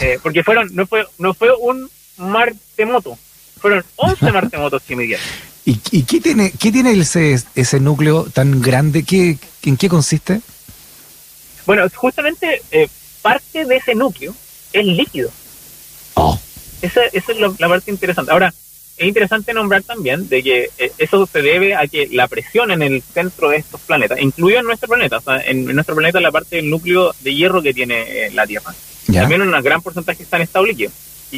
Eh, 0.00 0.18
porque 0.22 0.42
fueron, 0.42 0.68
no 0.74 0.86
fue, 0.86 1.06
no 1.18 1.34
fue 1.34 1.50
un 1.60 1.88
martemoto, 2.16 3.18
fueron 3.64 3.82
11 3.96 4.30
martemotos 4.30 4.82
que. 4.82 5.16
¿Y, 5.64 5.80
y 5.90 6.02
qué 6.02 6.20
tiene, 6.20 6.50
qué 6.52 6.70
tiene 6.70 6.92
ese, 6.92 7.42
ese 7.54 7.80
núcleo 7.80 8.24
tan 8.24 8.60
grande? 8.60 9.04
¿Qué, 9.04 9.38
¿En 9.62 9.78
qué 9.78 9.88
consiste? 9.88 10.42
Bueno, 11.64 11.84
justamente 11.94 12.60
eh, 12.70 12.88
parte 13.22 13.64
de 13.64 13.76
ese 13.76 13.94
núcleo 13.94 14.34
es 14.70 14.84
líquido. 14.84 15.30
Oh. 16.12 16.38
Esa, 16.82 17.00
esa 17.10 17.32
es 17.32 17.38
lo- 17.38 17.56
la 17.58 17.66
parte 17.70 17.90
interesante. 17.90 18.32
Ahora, 18.32 18.52
es 18.98 19.06
interesante 19.08 19.54
nombrar 19.54 19.82
también 19.82 20.28
de 20.28 20.42
que 20.42 20.68
eh, 20.76 20.92
eso 20.98 21.26
se 21.26 21.40
debe 21.40 21.74
a 21.74 21.86
que 21.86 22.06
la 22.12 22.28
presión 22.28 22.70
en 22.70 22.82
el 22.82 23.00
centro 23.02 23.48
de 23.48 23.56
estos 23.56 23.80
planetas, 23.80 24.20
incluido 24.20 24.60
en 24.60 24.66
nuestro 24.66 24.88
planeta, 24.88 25.16
o 25.16 25.22
sea, 25.22 25.40
en, 25.40 25.66
en 25.70 25.74
nuestro 25.74 25.94
planeta 25.94 26.20
la 26.20 26.30
parte 26.30 26.56
del 26.56 26.68
núcleo 26.68 27.14
de 27.20 27.34
hierro 27.34 27.62
que 27.62 27.72
tiene 27.72 28.26
eh, 28.26 28.30
la 28.34 28.46
Tierra, 28.46 28.74
también 29.10 29.40
un 29.40 29.50
gran 29.62 29.80
porcentaje 29.80 30.22
está 30.22 30.36
en 30.36 30.42
estado 30.42 30.66
líquido. 30.66 30.90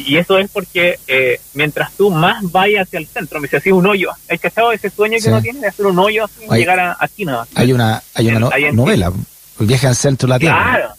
Y, 0.05 0.17
eso 0.17 0.37
es 0.37 0.49
porque 0.51 0.99
eh, 1.07 1.39
mientras 1.53 1.91
tú 1.93 2.11
más 2.11 2.43
vayas 2.51 2.87
hacia 2.87 2.99
el 2.99 3.07
centro, 3.07 3.39
me 3.39 3.45
decía 3.47 3.59
así 3.59 3.71
un 3.71 3.85
hoyo, 3.85 4.11
¿has 4.29 4.39
cachado 4.39 4.71
ese 4.71 4.89
sueño 4.89 5.17
que 5.21 5.29
uno 5.29 5.41
tiene 5.41 5.59
de 5.59 5.67
hacer 5.67 5.85
un 5.85 5.97
hoyo 5.97 6.25
así 6.25 6.45
y 6.49 6.55
llegar 6.55 6.79
a, 6.79 6.97
a 6.99 7.07
China? 7.07 7.47
Hay 7.55 7.73
una, 7.73 8.03
hay 8.13 8.27
una 8.27 8.39
no- 8.39 8.51
novela, 8.73 9.11
El 9.59 9.65
viaje 9.65 9.87
al 9.87 9.95
centro 9.95 10.27
de 10.27 10.29
la 10.33 10.39
Tierra. 10.39 10.63
Claro. 10.63 10.89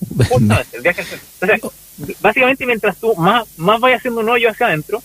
Justamente, 0.28 0.76
el 0.76 0.82
viaje 0.82 1.00
al 1.02 1.06
centro. 1.06 1.28
Entonces, 1.40 2.16
básicamente 2.20 2.66
mientras 2.66 2.96
tú 2.96 3.14
más, 3.16 3.44
más 3.58 3.80
vayas 3.80 3.98
haciendo 3.98 4.20
un 4.20 4.28
hoyo 4.28 4.48
hacia 4.50 4.66
adentro, 4.68 5.02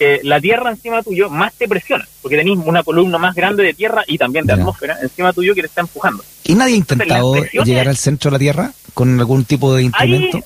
eh, 0.00 0.20
la 0.22 0.40
tierra 0.40 0.70
encima 0.70 1.02
tuyo 1.02 1.28
más 1.28 1.52
te 1.54 1.66
presiona, 1.66 2.06
porque 2.22 2.36
tenés 2.36 2.56
una 2.56 2.84
columna 2.84 3.18
más 3.18 3.34
grande 3.34 3.64
de 3.64 3.74
tierra 3.74 4.04
y 4.06 4.16
también 4.16 4.46
de 4.46 4.52
atmósfera 4.52 4.96
encima 5.02 5.32
tuyo 5.32 5.56
que 5.56 5.62
te 5.62 5.66
está 5.66 5.80
empujando. 5.80 6.24
¿Y 6.44 6.54
nadie 6.54 6.74
ha 6.74 6.76
intentado 6.76 7.34
llegar 7.64 7.88
al 7.88 7.96
centro 7.96 8.30
de 8.30 8.34
la 8.36 8.38
Tierra 8.38 8.72
con 8.94 9.18
algún 9.18 9.44
tipo 9.44 9.74
de 9.74 9.82
instrumento? 9.82 10.36
Ahí, 10.36 10.44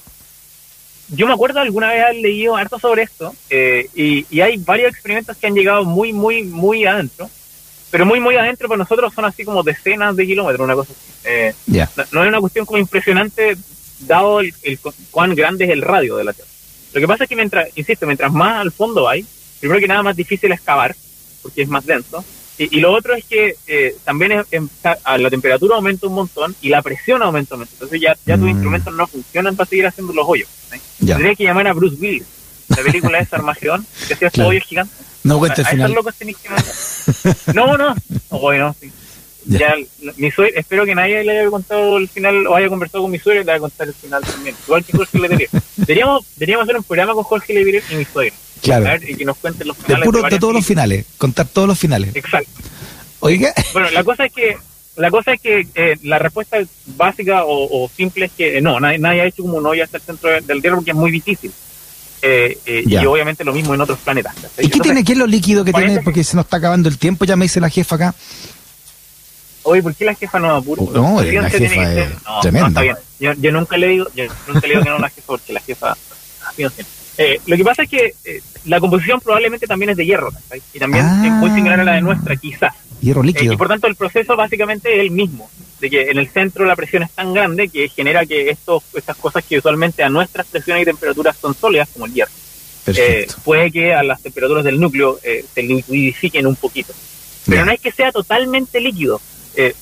yo 1.14 1.26
me 1.26 1.32
acuerdo 1.34 1.60
alguna 1.60 1.88
vez 1.92 2.02
haber 2.04 2.16
leído 2.16 2.56
harto 2.56 2.78
sobre 2.78 3.02
esto 3.02 3.34
eh, 3.50 3.88
y, 3.94 4.26
y 4.30 4.40
hay 4.40 4.56
varios 4.56 4.90
experimentos 4.90 5.36
que 5.36 5.46
han 5.46 5.54
llegado 5.54 5.84
muy, 5.84 6.12
muy, 6.12 6.42
muy 6.42 6.84
adentro, 6.86 7.28
pero 7.90 8.06
muy, 8.06 8.18
muy 8.20 8.36
adentro 8.36 8.68
para 8.68 8.78
nosotros 8.78 9.12
son 9.14 9.24
así 9.26 9.44
como 9.44 9.62
decenas 9.62 10.16
de 10.16 10.26
kilómetros, 10.26 10.64
una 10.64 10.74
cosa 10.74 10.92
así. 10.92 11.12
Eh, 11.24 11.54
no, 11.96 12.04
no 12.12 12.22
es 12.24 12.28
una 12.28 12.40
cuestión 12.40 12.64
como 12.66 12.78
impresionante 12.78 13.56
dado 14.00 14.40
el, 14.40 14.52
el 14.62 14.78
cu- 14.78 14.94
cuán 15.10 15.34
grande 15.34 15.64
es 15.66 15.70
el 15.70 15.82
radio 15.82 16.16
de 16.16 16.24
la 16.24 16.32
Tierra. 16.32 16.50
Lo 16.94 17.00
que 17.00 17.06
pasa 17.06 17.24
es 17.24 17.28
que 17.28 17.36
mientras, 17.36 17.68
insisto, 17.76 18.06
mientras 18.06 18.32
más 18.32 18.60
al 18.60 18.72
fondo 18.72 19.08
hay, 19.08 19.24
primero 19.60 19.80
que 19.80 19.88
nada 19.88 20.02
más 20.02 20.16
difícil 20.16 20.50
excavar, 20.52 20.94
porque 21.42 21.62
es 21.62 21.68
más 21.68 21.84
denso, 21.86 22.24
y, 22.70 22.78
y 22.78 22.80
lo 22.80 22.92
otro 22.92 23.14
es 23.14 23.24
que 23.24 23.56
eh, 23.66 23.96
también 24.04 24.32
es- 24.50 24.62
a- 25.04 25.18
la 25.18 25.30
temperatura 25.30 25.76
aumenta 25.76 26.06
un 26.06 26.14
montón 26.14 26.54
y 26.60 26.68
la 26.68 26.82
presión 26.82 27.22
aumenta 27.22 27.54
un 27.54 27.60
montón. 27.60 27.74
Entonces 27.74 28.00
ya, 28.00 28.16
ya 28.26 28.36
tus 28.36 28.46
Mm. 28.46 28.50
instrumentos 28.50 28.94
no 28.94 29.06
funcionan 29.06 29.56
para 29.56 29.68
seguir 29.68 29.86
haciendo 29.86 30.12
los 30.12 30.26
hoyos. 30.28 30.48
¿sí? 30.70 30.78
Ya. 31.00 31.14
Tendrías 31.16 31.36
que 31.38 31.44
llamar 31.44 31.66
a 31.68 31.72
Bruce 31.72 31.96
Willis, 32.00 32.24
la 32.68 32.76
película 32.76 33.18
de 33.18 33.28
Armagedón, 33.30 33.86
que 34.08 34.14
hacía 34.14 34.30
Claro. 34.30 34.50
hoyos 34.50 34.64
gigantes. 34.64 34.96
No 35.24 35.36
A, 35.36 35.38
cuenta 35.38 35.60
el 35.62 35.66
final. 35.68 35.92
locos 35.92 36.14
tenés 36.16 36.36
que. 36.36 36.48
No, 37.54 37.76
no, 37.76 37.94
no, 38.30 38.38
bueno, 38.38 38.74
sí. 38.80 38.90
Ya. 39.44 39.58
Ya, 39.58 39.74
mi 40.16 40.28
espero 40.54 40.84
que 40.84 40.94
nadie 40.94 41.24
le 41.24 41.40
haya 41.40 41.50
contado 41.50 41.98
el 41.98 42.08
final 42.08 42.46
o 42.46 42.54
haya 42.54 42.68
conversado 42.68 43.02
con 43.02 43.10
mi 43.10 43.18
suegra 43.18 43.42
y 43.42 43.44
le 43.44 43.50
haya 43.52 43.60
contado 43.60 43.90
el 43.90 43.96
final 43.96 44.22
también. 44.22 44.54
Igual 44.66 44.84
que 44.84 44.96
Jorge 44.96 45.18
Letelier. 45.18 45.48
Deberíamos, 45.76 46.24
deberíamos 46.36 46.62
hacer 46.64 46.76
un 46.76 46.84
programa 46.84 47.14
con 47.14 47.24
Jorge 47.24 47.52
Letelier 47.54 47.82
y 47.90 47.94
mi 47.96 48.04
suegra. 48.04 48.36
Claro. 48.62 48.84
Ver, 48.84 49.10
y 49.10 49.14
que 49.16 49.24
nos 49.24 49.36
cuenten 49.38 49.66
los 49.68 49.76
De, 49.76 49.84
finales. 49.84 50.04
puro, 50.04 50.22
de 50.22 50.38
todos 50.38 50.54
los 50.54 50.64
finales, 50.64 51.04
contar 51.18 51.46
todos 51.48 51.66
los 51.68 51.78
finales. 51.78 52.14
Exacto. 52.14 52.48
Oiga, 53.20 53.52
Bueno, 53.72 53.90
la 53.90 54.02
cosa 54.04 54.24
es 54.26 54.32
que 54.32 54.56
la 54.96 55.10
cosa 55.10 55.32
es 55.32 55.40
que 55.40 55.66
eh, 55.74 55.96
la 56.02 56.18
respuesta 56.18 56.58
básica 56.96 57.44
o, 57.44 57.84
o 57.84 57.88
simple 57.88 58.26
es 58.26 58.32
que 58.32 58.58
eh, 58.58 58.60
no, 58.60 58.78
nadie, 58.78 58.98
nadie 58.98 59.22
ha 59.22 59.24
hecho 59.26 59.42
como 59.42 59.56
un 59.58 59.66
hoyo 59.66 59.82
hasta 59.82 59.96
el 59.96 60.02
centro 60.02 60.28
de- 60.30 60.40
del 60.42 60.60
Tierra 60.60 60.76
porque 60.76 60.90
es 60.90 60.96
muy 60.96 61.10
difícil. 61.10 61.50
Eh, 62.20 62.58
eh, 62.66 62.84
y 62.86 62.96
obviamente 63.06 63.42
lo 63.42 63.52
mismo 63.52 63.74
en 63.74 63.80
otros 63.80 63.98
planetas. 63.98 64.34
¿y 64.36 64.38
qué 64.38 64.62
Entonces, 64.64 64.82
tiene? 64.82 65.02
¿Qué 65.04 65.12
es 65.12 65.18
lo 65.18 65.26
líquido 65.26 65.64
que 65.64 65.72
tiene? 65.72 65.94
que- 65.96 66.02
Porque 66.02 66.22
se 66.22 66.36
nos 66.36 66.44
está 66.44 66.58
acabando 66.58 66.88
el 66.88 66.98
tiempo, 66.98 67.24
ya 67.24 67.34
me 67.36 67.46
dice 67.46 67.58
la 67.60 67.68
jefa 67.70 67.96
acá. 67.96 68.14
Oye, 69.64 69.82
¿por 69.82 69.94
qué 69.94 70.04
la 70.04 70.14
jefa 70.14 70.38
no 70.40 70.54
apura? 70.56 70.82
No, 70.92 71.20
Sí, 71.20 71.24
la 71.26 71.30
tiene 71.30 71.50
jefa 71.50 71.60
que 71.60 71.68
ser- 71.94 72.16
no, 72.26 72.40
tremenda. 72.40 72.60
no, 72.62 72.68
está 72.68 72.80
bien. 72.82 72.96
Yo, 73.20 73.32
yo 73.34 73.52
nunca 73.52 73.76
le 73.76 73.86
digo, 73.88 74.06
yo 74.14 74.24
nunca 74.48 74.60
le 74.66 74.68
digo 74.74 74.82
que 74.82 74.90
no 74.90 74.96
a 74.96 75.00
la 75.00 75.08
jefa 75.08 75.26
porque 75.26 75.52
la 75.52 75.60
jefa 75.60 75.96
no. 76.58 76.70
Eh, 77.22 77.40
lo 77.46 77.56
que 77.56 77.64
pasa 77.64 77.82
es 77.84 77.88
que 77.88 78.14
eh, 78.24 78.40
la 78.66 78.80
composición 78.80 79.20
probablemente 79.20 79.66
también 79.66 79.90
es 79.90 79.96
de 79.96 80.06
hierro. 80.06 80.30
Y 80.74 80.78
también 80.78 81.04
Ah. 81.04 81.22
es 81.26 81.32
muy 81.32 81.50
similar 81.50 81.80
a 81.80 81.84
la 81.84 81.92
de 81.94 82.00
nuestra, 82.02 82.36
quizás. 82.36 82.74
Hierro 83.00 83.22
Eh, 83.22 83.26
líquido. 83.26 83.52
y 83.52 83.56
por 83.56 83.68
tanto 83.68 83.86
el 83.86 83.96
proceso 83.96 84.36
básicamente 84.36 84.94
es 84.94 85.00
el 85.00 85.10
mismo, 85.10 85.50
de 85.80 85.90
que 85.90 86.02
en 86.10 86.18
el 86.18 86.28
centro 86.28 86.64
la 86.64 86.76
presión 86.76 87.02
es 87.02 87.10
tan 87.12 87.32
grande 87.34 87.68
que 87.68 87.88
genera 87.88 88.24
que 88.26 88.50
estos, 88.50 88.82
estas 88.94 89.16
cosas 89.16 89.44
que 89.44 89.58
usualmente 89.58 90.02
a 90.04 90.08
nuestras 90.08 90.46
presiones 90.46 90.82
y 90.82 90.86
temperaturas 90.86 91.36
son 91.36 91.54
sólidas, 91.54 91.88
como 91.92 92.06
el 92.06 92.14
hierro, 92.14 92.30
eh, 92.86 93.26
puede 93.44 93.70
que 93.72 93.92
a 93.94 94.02
las 94.02 94.22
temperaturas 94.22 94.64
del 94.64 94.80
núcleo 94.80 95.18
se 95.54 95.62
liquidifiquen 95.62 96.46
un 96.46 96.56
poquito. 96.56 96.92
Pero 97.46 97.64
no 97.64 97.72
es 97.72 97.80
que 97.80 97.90
sea 97.92 98.12
totalmente 98.12 98.80
líquido. 98.80 99.20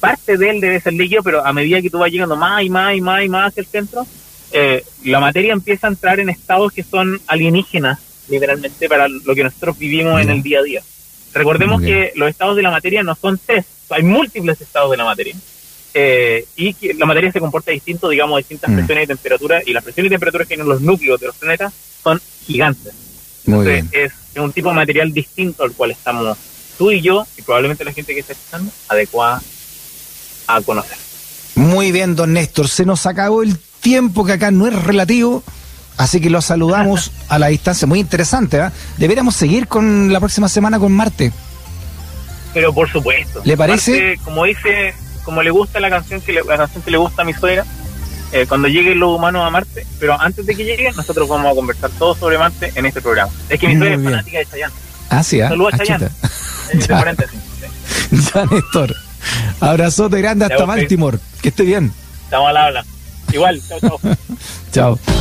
Parte 0.00 0.37
de 0.38 0.50
él 0.50 0.61
debe 0.61 0.81
ser 0.81 0.94
líquido, 0.94 1.22
pero 1.22 1.46
a 1.46 1.53
medida 1.53 1.81
que 1.83 1.90
tú 1.90 1.98
vas 1.98 2.11
llegando 2.11 2.37
más 2.37 2.62
y 2.64 2.70
más 2.70 2.96
y 2.96 3.00
más 3.03 3.22
y 3.24 3.29
más 3.29 3.48
hacia 3.48 3.61
el 3.61 3.66
centro, 3.66 4.07
eh, 4.52 4.84
la 5.04 5.20
materia 5.20 5.52
empieza 5.52 5.86
a 5.86 5.90
entrar 5.90 6.20
en 6.20 6.28
estados 6.28 6.72
que 6.72 6.82
son 6.82 7.20
alienígenas, 7.26 7.98
literalmente, 8.28 8.88
para 8.88 9.08
lo 9.08 9.34
que 9.34 9.44
nosotros 9.44 9.78
vivimos 9.78 10.20
en 10.20 10.28
Ya. 10.28 10.32
el 10.34 10.42
día 10.42 10.58
a 10.60 10.62
día. 10.62 10.82
Recordemos 11.32 11.80
que 11.80 12.12
los 12.16 12.28
estados 12.28 12.56
de 12.56 12.62
la 12.62 12.70
materia 12.70 13.02
no 13.02 13.14
son 13.14 13.38
tres, 13.44 13.64
hay 13.90 14.02
múltiples 14.02 14.60
estados 14.60 14.90
de 14.90 14.96
la 14.96 15.04
materia. 15.04 15.34
Eh, 15.92 16.44
y 16.56 16.72
que 16.74 16.94
la 16.94 17.04
materia 17.04 17.32
se 17.32 17.40
comporta 17.40 17.72
distinto, 17.72 18.08
digamos, 18.08 18.36
a 18.36 18.38
distintas 18.38 18.70
Mm. 18.70 18.74
presiones 18.76 19.04
y 19.04 19.06
temperaturas, 19.08 19.62
y 19.66 19.72
las 19.72 19.82
presiones 19.82 20.08
y 20.08 20.10
temperaturas 20.14 20.46
que 20.46 20.54
tienen 20.54 20.68
los 20.68 20.80
núcleos 20.80 21.18
de 21.20 21.26
los 21.26 21.34
planetas 21.36 21.72
son 22.02 22.20
gigantes. 22.46 22.92
Muy 23.46 23.58
Entonces, 23.68 23.90
bien. 23.90 24.04
es, 24.06 24.12
es 24.34 24.40
un 24.42 24.52
tipo 24.52 24.68
de 24.68 24.74
material 24.76 25.12
distinto 25.12 25.64
al 25.64 25.72
cual 25.72 25.90
estamos 25.90 26.36
tú 26.78 26.92
y 26.92 27.00
yo, 27.00 27.26
y 27.36 27.42
probablemente 27.42 27.84
la 27.84 27.92
gente 27.92 28.14
que 28.14 28.20
está 28.20 28.32
escuchando, 28.34 28.70
adecuada 28.88 29.42
a 30.46 30.60
conocer. 30.62 30.96
Muy 31.56 31.90
bien, 31.92 32.14
don 32.14 32.32
Néstor. 32.32 32.68
Se 32.68 32.84
nos 32.84 33.04
acabó 33.06 33.42
el 33.42 33.56
tiempo 33.80 34.24
que 34.24 34.32
acá 34.32 34.50
no 34.50 34.66
es 34.66 34.74
relativo. 34.74 35.42
Así 35.96 36.20
que 36.20 36.30
lo 36.30 36.40
saludamos 36.40 37.10
a 37.28 37.38
la 37.38 37.48
distancia. 37.48 37.86
Muy 37.86 38.00
interesante, 38.00 38.58
¿ah? 38.60 38.72
Deberíamos 38.96 39.36
seguir 39.36 39.68
con 39.68 40.10
la 40.12 40.18
próxima 40.18 40.48
semana 40.48 40.78
con 40.78 40.92
Marte. 40.92 41.30
Pero 42.54 42.72
por 42.72 42.88
supuesto. 42.90 43.42
¿Le 43.44 43.56
parece? 43.56 44.18
Como 44.24 44.44
dice, 44.44 44.94
como 45.24 45.42
le 45.42 45.50
gusta 45.50 45.78
la 45.78 45.90
canción 45.90 46.20
que 46.22 46.32
le, 46.32 46.42
la 46.42 46.56
canción 46.56 46.82
que 46.82 46.90
le 46.90 46.96
gusta 46.96 47.20
a 47.20 47.24
mi 47.26 47.34
suegra, 47.34 47.66
eh, 48.32 48.46
cuando 48.48 48.66
lleguen 48.68 48.98
los 48.98 49.10
humanos 49.14 49.46
a 49.46 49.50
Marte, 49.50 49.86
pero 49.98 50.18
antes 50.18 50.46
de 50.46 50.54
que 50.54 50.64
lleguen, 50.64 50.96
nosotros 50.96 51.28
vamos 51.28 51.52
a 51.52 51.54
conversar 51.54 51.90
todo 51.98 52.14
sobre 52.14 52.38
Marte 52.38 52.72
en 52.74 52.86
este 52.86 53.02
programa. 53.02 53.30
Es 53.50 53.60
que 53.60 53.68
mi 53.68 53.76
suegra 53.76 53.96
es 53.96 54.02
fanática 54.02 54.38
de 54.38 54.46
Chayanne. 54.46 54.74
Ah, 55.10 55.22
sí, 55.22 55.40
¿ah? 55.42 55.48
Saludos 55.50 55.74
a 55.74 55.76
Ah, 55.76 55.78
Chayanne. 55.84 56.06
Eh, 56.06 56.78
Ya. 56.88 57.04
Ya, 58.34 58.44
Néstor. 58.46 58.96
Abrazote 59.60 60.18
grande 60.20 60.46
hasta. 60.46 60.64
Baltimore. 60.64 61.18
Que 61.42 61.50
esté 61.50 61.64
bien. 61.64 61.92
Estamos 62.24 62.48
al 62.48 62.56
habla. 62.56 62.84
Igual, 63.32 63.60
chao, 63.68 63.80
chao. 63.80 64.00
Chao. 64.72 65.20